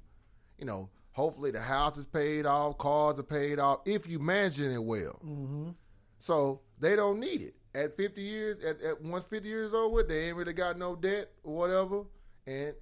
[0.60, 4.72] You know, hopefully the house is paid off, cars are paid off if you managing
[4.72, 5.20] it well.
[5.26, 5.70] mm-hmm.
[6.18, 7.56] So they don't need it.
[7.74, 10.96] At 50 years, at, at once 50 years old, with they ain't really got no
[10.96, 12.04] debt or whatever,
[12.48, 12.74] and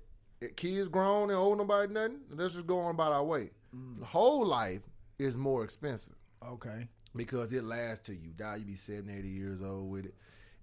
[0.55, 2.19] kids grown and owe nobody nothing.
[2.29, 3.51] Let's just go on about our way.
[3.99, 4.81] The whole life
[5.19, 6.15] is more expensive
[6.47, 8.57] okay because it lasts till you die.
[8.57, 10.15] You be 70, 80 years old with it,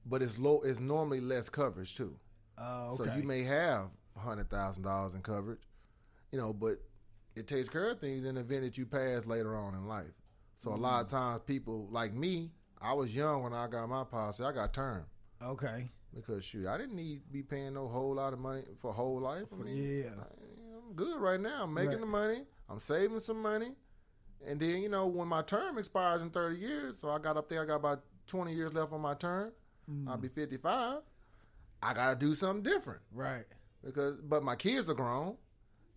[0.07, 0.61] but it's low.
[0.65, 2.15] It's normally less coverage too.
[2.59, 5.61] uh, So you may have hundred thousand dollars in coverage,
[6.31, 6.77] you know, but
[7.37, 10.13] it takes care of things in the event that you pass later on in life.
[10.63, 11.11] So a lot of Mm.
[11.11, 12.51] times, people like me,
[12.81, 14.43] I was young when I got my policy.
[14.45, 15.07] I got term
[15.43, 18.93] okay because shoot, I didn't need to be paying no whole lot of money for
[18.93, 19.47] whole life.
[19.53, 20.25] I mean, yeah I,
[20.89, 21.63] I'm good right now.
[21.65, 22.01] I'm making Right.
[22.01, 22.47] the money.
[22.69, 23.77] I'm saving some money.
[24.47, 27.49] And then, you know, when my term expires in 30 years, so I got up
[27.49, 29.53] there, I got about 20 years left on my term.
[30.09, 30.21] I'll Mm.
[30.23, 31.03] be 55.
[31.83, 33.47] I got to do something different right
[33.85, 35.37] because, but my kids are grown.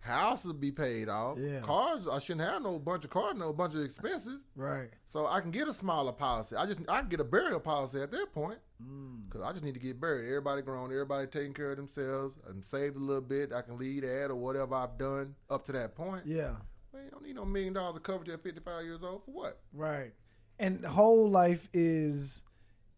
[0.03, 1.37] House will be paid off.
[1.39, 1.61] Yeah.
[1.61, 4.43] Cars, I shouldn't have no bunch of cars, no bunch of expenses.
[4.55, 6.57] right So I can get a smaller policy.
[6.57, 8.59] I just, I can get a burial policy at that point.
[8.85, 9.29] mm.
[9.29, 10.27] Cause I just need to get buried.
[10.27, 13.53] Everybody grown, everybody taking care of themselves and saved a little bit.
[13.53, 16.23] I can lead that or whatever I've done up to that point.
[16.25, 16.59] yeah Well,
[16.95, 19.59] Man, you don't need no million dollars of coverage at 55 years old for what?
[19.71, 20.11] Right.
[20.59, 22.43] And whole life is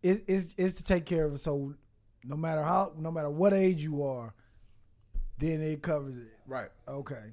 [0.02, 1.38] is is is to take care of it.
[1.40, 1.76] So
[2.24, 4.34] no matter how no matter what age you are,
[5.38, 6.35] then it covers it.
[6.48, 6.70] Right.
[6.88, 7.32] Okay.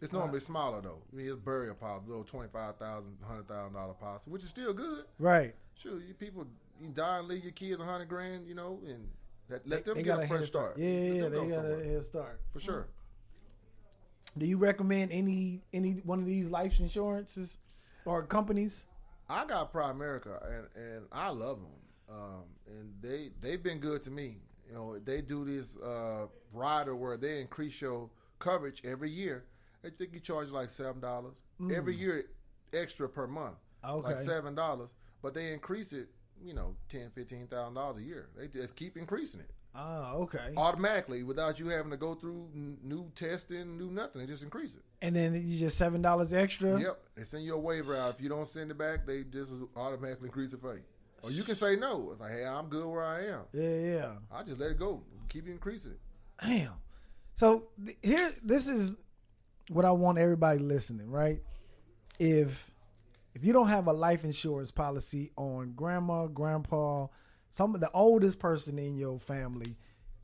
[0.00, 0.98] It's normally smaller though.
[1.12, 4.48] I mean, it's burial policy, little twenty five thousand, hundred thousand dollar policy, which is
[4.50, 5.04] still good.
[5.18, 5.54] Right.
[5.74, 6.46] Sure, you people
[6.80, 9.08] you die and leave your kids a hundred grand, you know, and
[9.48, 10.78] let, let them They get a fresh head start.
[10.78, 11.80] Yeah, Let yeah, they go got somewhere.
[11.80, 12.40] a head start.
[12.52, 12.86] for sure.
[14.36, 17.58] Do you recommend any any one of these life insurances
[18.04, 18.86] or companies?
[19.28, 24.10] I got Primerica and and I love them, um, and they they've been good to
[24.12, 24.36] me.
[24.68, 29.44] You know, they do this uh, rider where they increase your coverage every year.
[29.84, 31.34] I think you charge like seven dollars
[31.72, 32.24] every year
[32.72, 34.90] extra per month, like seven dollars.
[35.22, 36.08] But they increase it,
[36.42, 38.28] you know, ten, fifteen thousand dollars a year.
[38.36, 40.52] They just keep increasing it Ah, okay.
[40.56, 44.20] automatically without you having to go through n- new testing, new nothing.
[44.20, 44.82] They just increase it.
[45.02, 46.78] And then you just seven dollars extra.
[46.80, 48.14] Yep, they send you a waiver out.
[48.14, 50.82] If you don't send it back, they just automatically increase it for you.
[51.22, 52.10] Or you can say no.
[52.12, 53.40] It's like, hey, I'm good where I am.
[53.52, 54.10] Yeah, yeah.
[54.32, 55.02] I just let it go.
[55.28, 55.98] Keep increasing it.
[56.40, 56.72] Damn.
[57.38, 57.68] So
[58.02, 58.96] here, this is
[59.68, 61.40] what I want everybody listening, right?
[62.18, 62.68] If
[63.32, 67.06] if you don't have a life insurance policy on grandma, grandpa,
[67.52, 69.76] some of the oldest person in your family,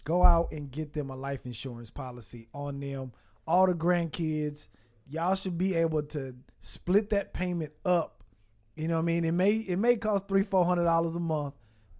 [0.02, 3.12] go out and get them a life insurance policy on them.
[3.46, 4.66] All the grandkids,
[5.08, 8.24] y'all should be able to split that payment up.
[8.74, 9.24] You know what I mean?
[9.24, 11.54] It may it may cost three, four hundred dollars a month.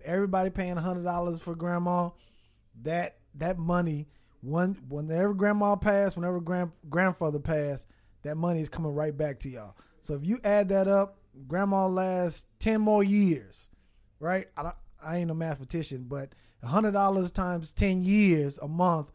[0.04, 2.10] Everybody paying hundred dollars for grandma
[2.82, 4.08] that that money
[4.44, 7.86] one whenever grandma passed, whenever grand grandfather passed,
[8.22, 9.76] that money is coming right back to y'all.
[10.02, 11.18] So if you add that up,
[11.48, 13.68] grandma lasts ten more years,
[14.20, 14.46] right?
[14.56, 16.30] I, don't, I ain't a mathematician, but
[16.62, 19.10] hundred dollars times ten years a month,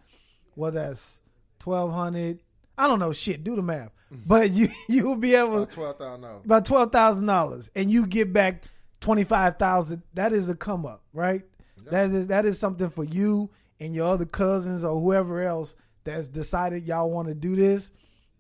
[0.56, 1.20] well, that's
[1.60, 2.40] twelve hundred.
[2.78, 3.44] I don't know shit.
[3.44, 3.92] Do the math,
[4.26, 6.46] but you you will be able About twelve thousand dollars.
[6.46, 8.64] about twelve thousand dollars, and you get back
[9.00, 10.02] twenty five thousand.
[10.14, 11.44] That is a come up, right?
[11.92, 13.50] That is that is something for you
[13.80, 17.92] and your other cousins or whoever else that's decided y'all want to do this.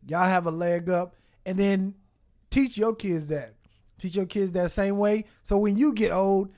[0.07, 1.15] Y'all have a leg up,
[1.45, 1.93] and then
[2.49, 3.53] teach your kids that.
[3.97, 5.25] Teach your kids that same way.
[5.43, 6.53] So when you get old,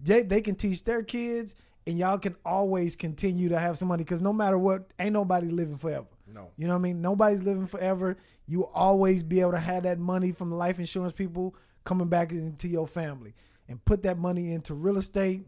[0.00, 1.54] they they can teach their kids,
[1.86, 4.02] and y'all can always continue to have some money.
[4.02, 6.06] Because no matter what, ain't nobody living forever.
[6.26, 6.50] No.
[6.56, 7.00] You know what I mean?
[7.00, 8.16] Nobody's living forever.
[8.46, 12.32] You always be able to have that money from the life insurance people coming back
[12.32, 13.34] into your family
[13.68, 15.46] and put that money into real estate,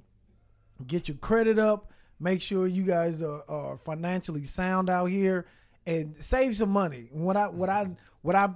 [0.87, 1.91] get your credit up,
[2.21, 5.47] make sure you guys are, are financially sound out here
[5.87, 7.09] and save some money.
[7.13, 7.89] What I what I
[8.23, 8.51] what I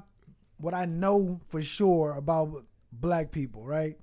[0.58, 3.96] what I know for sure about black people, right?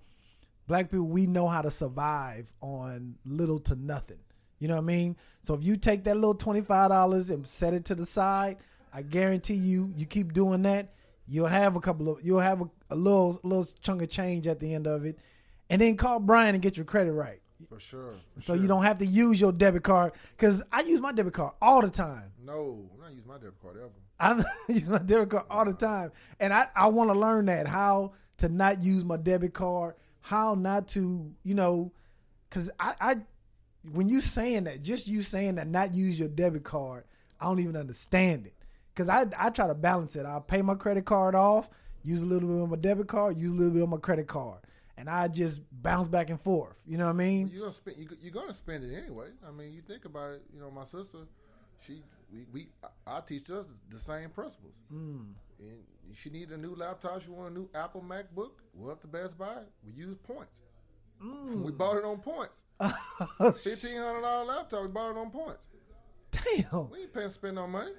[0.67, 4.19] Black people, we know how to survive on little to nothing.
[4.59, 5.15] You know what I mean?
[5.41, 8.57] So if you take that little twenty five dollars and set it to the side,
[8.93, 10.93] I guarantee you, you keep doing that,
[11.27, 14.59] you'll have a couple of, you'll have a, a little, little chunk of change at
[14.59, 15.17] the end of it,
[15.69, 17.41] and then call Brian and get your credit right.
[17.69, 18.15] For sure.
[18.35, 18.61] for So sure.
[18.61, 21.81] you don't have to use your debit card because I use my debit card all
[21.81, 22.31] the time.
[22.43, 23.89] No, I'm not using my debit card ever.
[24.67, 27.67] I use my debit card all the time, and I, I want to learn that
[27.67, 31.91] how to not use my debit card, how not to you know,
[32.49, 33.17] because I, I
[33.91, 37.05] when you saying that, just you saying that not use your debit card,
[37.39, 38.55] I don't even understand it
[38.93, 40.25] because I I try to balance it.
[40.25, 41.69] I'll pay my credit card off,
[42.03, 44.27] use a little bit on my debit card, use a little bit on my credit
[44.27, 44.59] card,
[44.99, 46.75] and I just bounce back and forth.
[46.85, 47.47] You know what I mean?
[47.51, 47.97] You're gonna spend.
[47.97, 49.29] you- You're gonna spend it anyway.
[49.47, 50.43] I mean, you think about it.
[50.53, 51.19] You know, my sister,
[51.85, 52.67] she, we, we
[53.07, 54.73] I teach us the same principles.
[54.93, 55.33] Mm.
[55.59, 57.21] And she needed a new laptop.
[57.21, 58.51] She wanted a new Apple MacBook.
[58.73, 59.63] We went to Best Buy.
[59.85, 60.61] We used points.
[61.23, 61.63] Mm.
[61.63, 62.63] We bought it on points.
[63.63, 64.83] Fifteen hundred dollar laptop.
[64.83, 65.65] We bought it on points.
[66.31, 66.89] Damn.
[66.91, 67.91] We ain't paying to spend no money.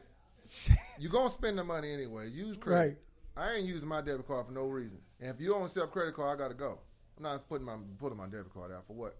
[0.98, 2.30] You gonna spend the money anyway.
[2.30, 2.98] Use credit.
[3.36, 4.98] I ain't using my debit card for no reason.
[5.20, 6.78] And if you don't accept credit card, I gotta go.
[7.20, 9.16] I'm not putting my putting my debit card out for what.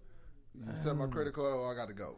[0.55, 2.17] You um, accept my credit card, or I gotta go.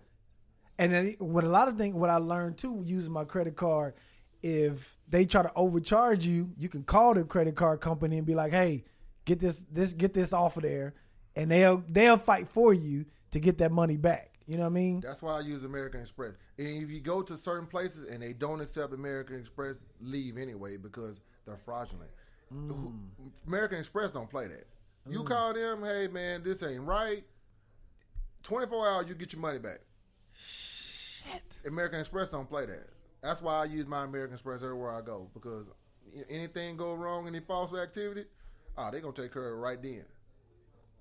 [0.79, 3.95] And then what a lot of things, what I learned too, using my credit card,
[4.43, 8.35] if they try to overcharge you, you can call the credit card company and be
[8.35, 8.85] like, "Hey,
[9.25, 10.95] get this, this, get this off of there,"
[11.37, 14.31] and they'll they'll fight for you to get that money back.
[14.47, 15.01] You know what I mean?
[15.01, 16.35] That's why I use American Express.
[16.59, 20.77] And if you go to certain places and they don't accept American Express, leave anyway
[20.77, 22.11] because they're fraudulent.
[22.53, 22.69] Mm.
[22.69, 22.95] Who-
[23.47, 24.65] American Express don't play that.
[25.09, 27.25] You call them, hey man, this ain't right.
[28.43, 29.79] Twenty four hours, you get your money back.
[30.33, 31.43] Shit.
[31.67, 32.89] American Express don't play that.
[33.23, 35.69] That's why I use my American Express everywhere I go because
[36.29, 38.25] anything go wrong, any false activity,
[38.77, 40.05] ah, they gonna take care of it right then.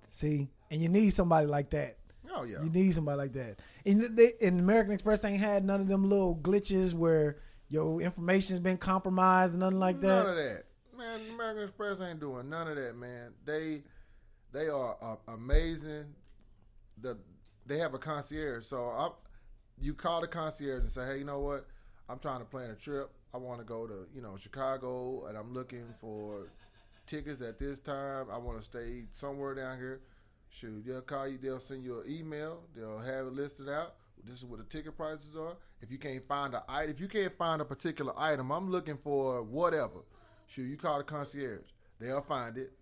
[0.07, 1.97] See, and you need somebody like that.
[2.33, 3.59] Oh yeah, You need somebody like that.
[3.85, 7.37] And they, and American Express ain't had none of them little glitches where
[7.69, 10.07] your information's been compromised, nothing like that.
[10.07, 10.63] none of that.
[11.01, 13.31] Man, American Express ain't doing none of that, man.
[13.45, 13.83] They
[14.51, 16.05] they are uh, amazing.
[17.01, 17.17] The
[17.65, 19.09] they have a concierge, so I,
[19.79, 21.65] you call the concierge and say, hey, you know what?
[22.09, 23.11] I'm trying to plan a trip.
[23.33, 26.51] I want to go to you know Chicago, and I'm looking for
[27.05, 28.27] tickets at this time.
[28.31, 30.01] I want to stay somewhere down here.
[30.49, 31.37] Shoot, they'll call you.
[31.37, 32.61] They'll send you an email.
[32.75, 33.95] They'll have it listed out.
[34.23, 35.55] This is what the ticket prices are.
[35.81, 38.97] If you can't find a item, if you can't find a particular item, I'm looking
[38.97, 40.01] for whatever.
[40.53, 41.61] Shoot, you call the concierge.
[41.99, 42.73] They'll find it.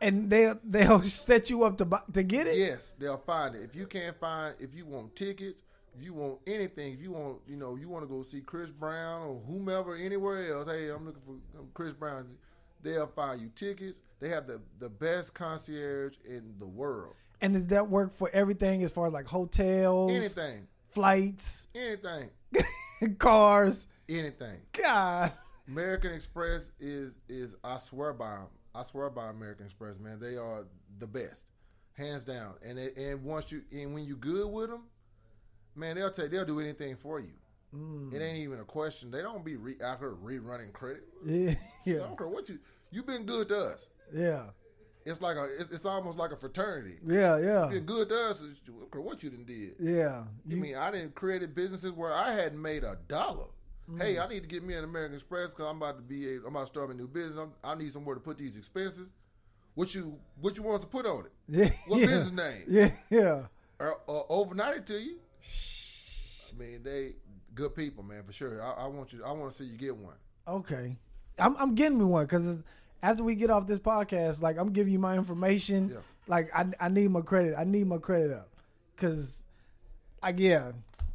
[0.00, 2.58] And they'll they'll set you up to buy, to get it.
[2.58, 3.62] Yes, they'll find it.
[3.62, 5.62] If you can't find, if you want tickets,
[5.96, 8.70] if you want anything, if you want, you know, you want to go see Chris
[8.70, 10.66] Brown or whomever anywhere else.
[10.66, 12.26] Hey, I'm looking for Chris Brown.
[12.82, 13.98] They'll find you tickets.
[14.20, 17.14] They have the the best concierge in the world.
[17.40, 22.28] And does that work for everything as far as like hotels, Anything, flights, anything,
[23.18, 23.86] cars?
[24.08, 24.58] anything.
[24.72, 25.32] God.
[25.68, 28.46] American Express is is I swear by them.
[28.74, 30.18] I swear by American Express, man.
[30.18, 30.64] They are
[30.98, 31.44] the best,
[31.94, 32.54] hands down.
[32.64, 34.84] And it, and once you and when you good with them,
[35.76, 37.32] man, they'll take they'll do anything for you.
[37.74, 38.12] Mm.
[38.12, 39.10] It ain't even a question.
[39.10, 41.04] They don't be re, out here rerunning credit.
[41.24, 42.58] Yeah, I yeah, don't care what you
[42.90, 43.88] you've been good to us.
[44.12, 44.42] yeah,
[45.06, 46.96] It's like a it's, it's almost like a fraternity.
[47.06, 48.42] yeah, yeah, You been good to us.
[48.42, 49.74] I don't care what you done did.
[49.80, 50.24] yeah.
[50.46, 53.46] You mean I didn't created businesses where I hadn't made a dollar?
[53.98, 54.24] Hey, mm.
[54.24, 56.46] I need to get me an American Express because I'm about to be a, I'm
[56.46, 57.38] about to start a new business.
[57.38, 59.08] I'm, I need somewhere to put these expenses.
[59.74, 61.32] What you what you want to put on it?
[61.48, 62.62] yeah, What yeah, business name?
[62.68, 63.42] Yeah, yeah.
[63.78, 65.16] Or, or overnight it to you?
[66.52, 67.14] I mean, they
[67.54, 68.62] good people, man, for sure.
[68.62, 69.24] I, I want you.
[69.24, 70.14] I want to see you get one.
[70.46, 70.96] Okay,
[71.38, 72.58] I'm I'm getting me one because
[73.02, 75.90] after we get off this podcast, like I'm giving you my information.
[75.90, 75.98] Yeah.
[76.28, 77.54] Like I I need my credit.
[77.58, 78.48] I need my credit up
[78.94, 79.42] because,
[80.22, 80.72] like yeah,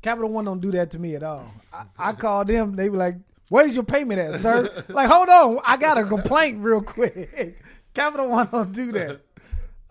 [0.08, 1.46] Capital One don't do that to me at all.
[1.74, 2.78] I, I call them.
[2.78, 3.18] They be like,
[3.50, 7.62] "Where's your payment at, sir?" like, hold on, I got a complaint real quick.
[7.94, 9.20] Capital One don't do that.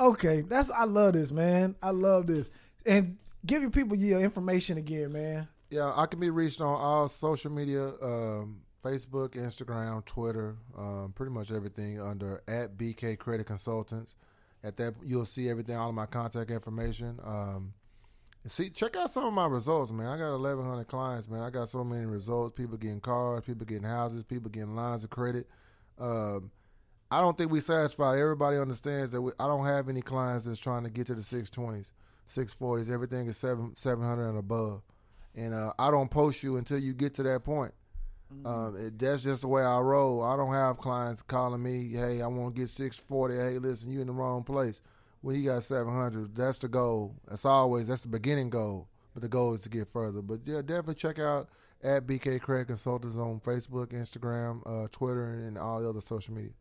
[0.01, 1.75] Okay, that's I love this, man.
[1.83, 2.49] I love this.
[2.87, 5.49] And give your people your information again, man.
[5.69, 11.33] Yeah, I can be reached on all social media, um, Facebook, Instagram, Twitter, um, pretty
[11.33, 14.15] much everything under at BK Credit Consultants.
[14.65, 17.21] At that, you'll see everything, all of my contact information.
[17.23, 17.75] Um,
[18.51, 20.07] see, check out some of my results, man.
[20.07, 21.43] I got 1,100 clients, man.
[21.43, 22.53] I got so many results.
[22.57, 25.49] People getting cars, people getting houses, people getting lines of credit.
[25.99, 26.51] Um,
[27.11, 28.21] I don't think we satisfy.
[28.21, 31.23] Everybody understands that we, I don't have any clients that's trying to get to the
[31.23, 31.91] 620s,
[32.29, 32.91] 640s.
[32.91, 34.83] Everything is seven 700 and above
[35.37, 37.73] and uh, I don't post you until you get to that point.
[38.45, 40.23] Um, it, that's just the way I roll.
[40.23, 44.01] I don't have clients calling me, "Hey, I want to get 640." Hey, listen, you
[44.01, 44.81] in the wrong place.
[45.27, 46.37] Well, you got 700.
[46.37, 47.17] That's the goal.
[47.27, 50.23] That's always that's the beginning goal, but the goal is to get further.
[50.23, 51.49] But yeah, definitely check out
[51.83, 56.53] at BK Credit Consultants on Facebook, Instagram, uh, Twitter, and all the other social media.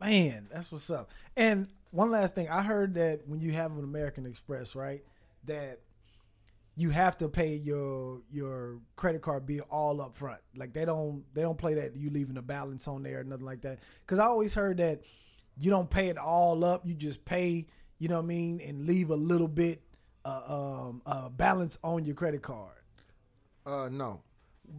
[0.00, 1.10] Man, that's what's up.
[1.36, 5.04] And one last thing, I heard that when you have an American Express, right,
[5.44, 5.80] that
[6.74, 10.40] you have to pay your your credit card bill all up front.
[10.56, 13.44] Like they don't they don't play that you leaving a balance on there or nothing
[13.44, 13.80] like that.
[14.06, 15.02] Because I always heard that
[15.58, 16.86] you don't pay it all up.
[16.86, 17.66] You just pay,
[17.98, 19.80] you know what I mean, and leave a little bit
[20.24, 22.72] uh, um, uh, balance on your credit card.
[23.64, 24.20] Uh, no,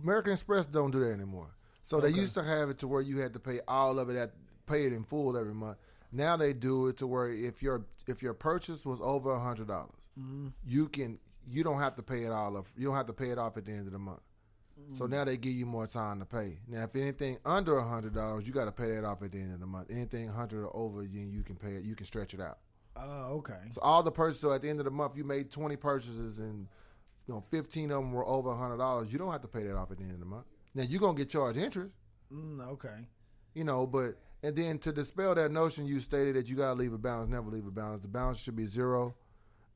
[0.03, 1.49] American Express don't do that anymore.
[1.81, 4.17] So they used to have it to where you had to pay all of it
[4.17, 4.31] at
[4.65, 5.77] pay it in full every month.
[6.11, 9.67] Now they do it to where if your if your purchase was over a hundred
[9.67, 9.95] dollars,
[10.65, 11.17] you can
[11.49, 12.67] you don't have to pay it all up.
[12.77, 14.19] You don't have to pay it off at the end of the month.
[14.93, 16.59] So now they give you more time to pay.
[16.67, 19.39] Now, if anything under a hundred dollars, you got to pay that off at the
[19.39, 19.89] end of the month.
[19.91, 21.83] Anything hundred or over, you can pay it.
[21.83, 22.59] You can stretch it out.
[22.99, 23.59] Oh, okay.
[23.71, 26.39] So all the purchases so at the end of the month, you made twenty purchases
[26.39, 26.67] and
[27.27, 29.11] you know fifteen of them were over hundred dollars.
[29.11, 30.45] You don't have to pay that off at the end of the month.
[30.75, 31.93] Now you're gonna get charged interest,
[32.33, 33.07] Mm, okay.
[33.53, 36.93] you know, but and then to dispel that notion, you stated that you gotta leave
[36.93, 37.29] a balance.
[37.29, 38.01] Never leave a balance.
[38.01, 39.15] The balance should be zero.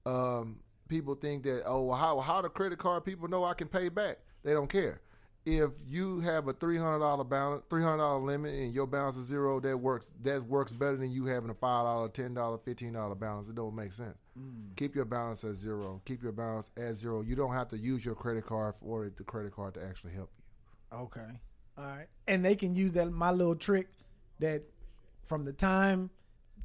[0.05, 3.67] Um, people think that oh, well, how how the credit card people know I can
[3.67, 4.17] pay back?
[4.43, 5.01] They don't care.
[5.43, 9.15] If you have a three hundred dollar balance, three hundred dollar limit, and your balance
[9.15, 10.05] is zero, that works.
[10.21, 13.49] That works better than you having a five dollar, ten dollar, fifteen dollar balance.
[13.49, 14.17] It don't make sense.
[14.39, 14.75] Mm.
[14.75, 15.99] Keep your balance at zero.
[16.05, 17.21] Keep your balance at zero.
[17.21, 20.29] You don't have to use your credit card for the credit card to actually help
[20.37, 20.97] you.
[20.99, 21.39] Okay.
[21.77, 22.07] All right.
[22.27, 23.87] And they can use that my little trick
[24.39, 24.61] that
[25.23, 26.11] from the time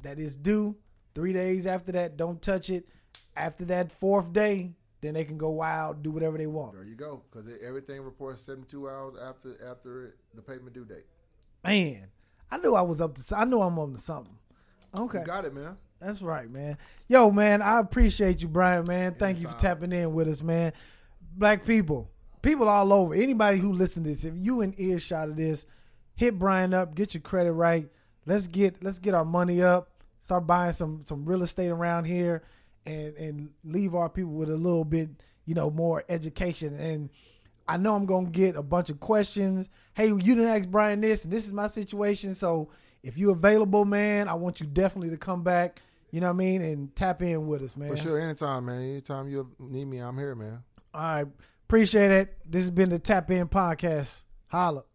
[0.03, 0.75] that is due,
[1.15, 2.87] three days after that, don't touch it.
[3.35, 6.73] After that fourth day, then they can go wild, do whatever they want.
[6.73, 7.21] There you go.
[7.31, 11.05] Because everything reports seventy two hours after after the payment due date.
[11.63, 12.07] Man,
[12.49, 13.37] I knew I was up to.
[13.37, 14.37] I knew I'm on to something.
[14.97, 15.77] Okay, You got it, man.
[15.99, 16.77] that's right, man.
[17.07, 18.85] Yo, man, I appreciate you, Brian.
[18.87, 20.71] Man, thank you for tapping in with us, man.
[21.35, 22.09] Black people,
[22.41, 23.13] people all over.
[23.13, 25.65] Anybody who listen to this, if you in earshot of this,
[26.15, 27.89] hit Brian up, get your credit right.
[28.25, 29.89] let's get let's get our money up,
[30.19, 32.43] start buying some some real estate around here,
[32.87, 35.09] and and leave our people with a little bit
[35.45, 36.75] you know more education.
[36.79, 37.09] And
[37.67, 39.69] I know I'm gonna get a bunch of questions.
[39.93, 42.33] Hey, you didn't ask Brian this, and this is my situation.
[42.33, 42.69] So
[43.03, 45.81] if you're available, man, I want you definitely to come back.
[46.11, 47.89] You know what I mean, and tap in with us, man.
[47.89, 48.81] For sure, anytime, man.
[48.81, 50.63] Anytime you need me, I'm here, man.
[50.93, 51.27] All right,
[51.65, 52.37] appreciate it.
[52.49, 54.23] This has been the Tap In Podcast.
[54.47, 54.86] Holla.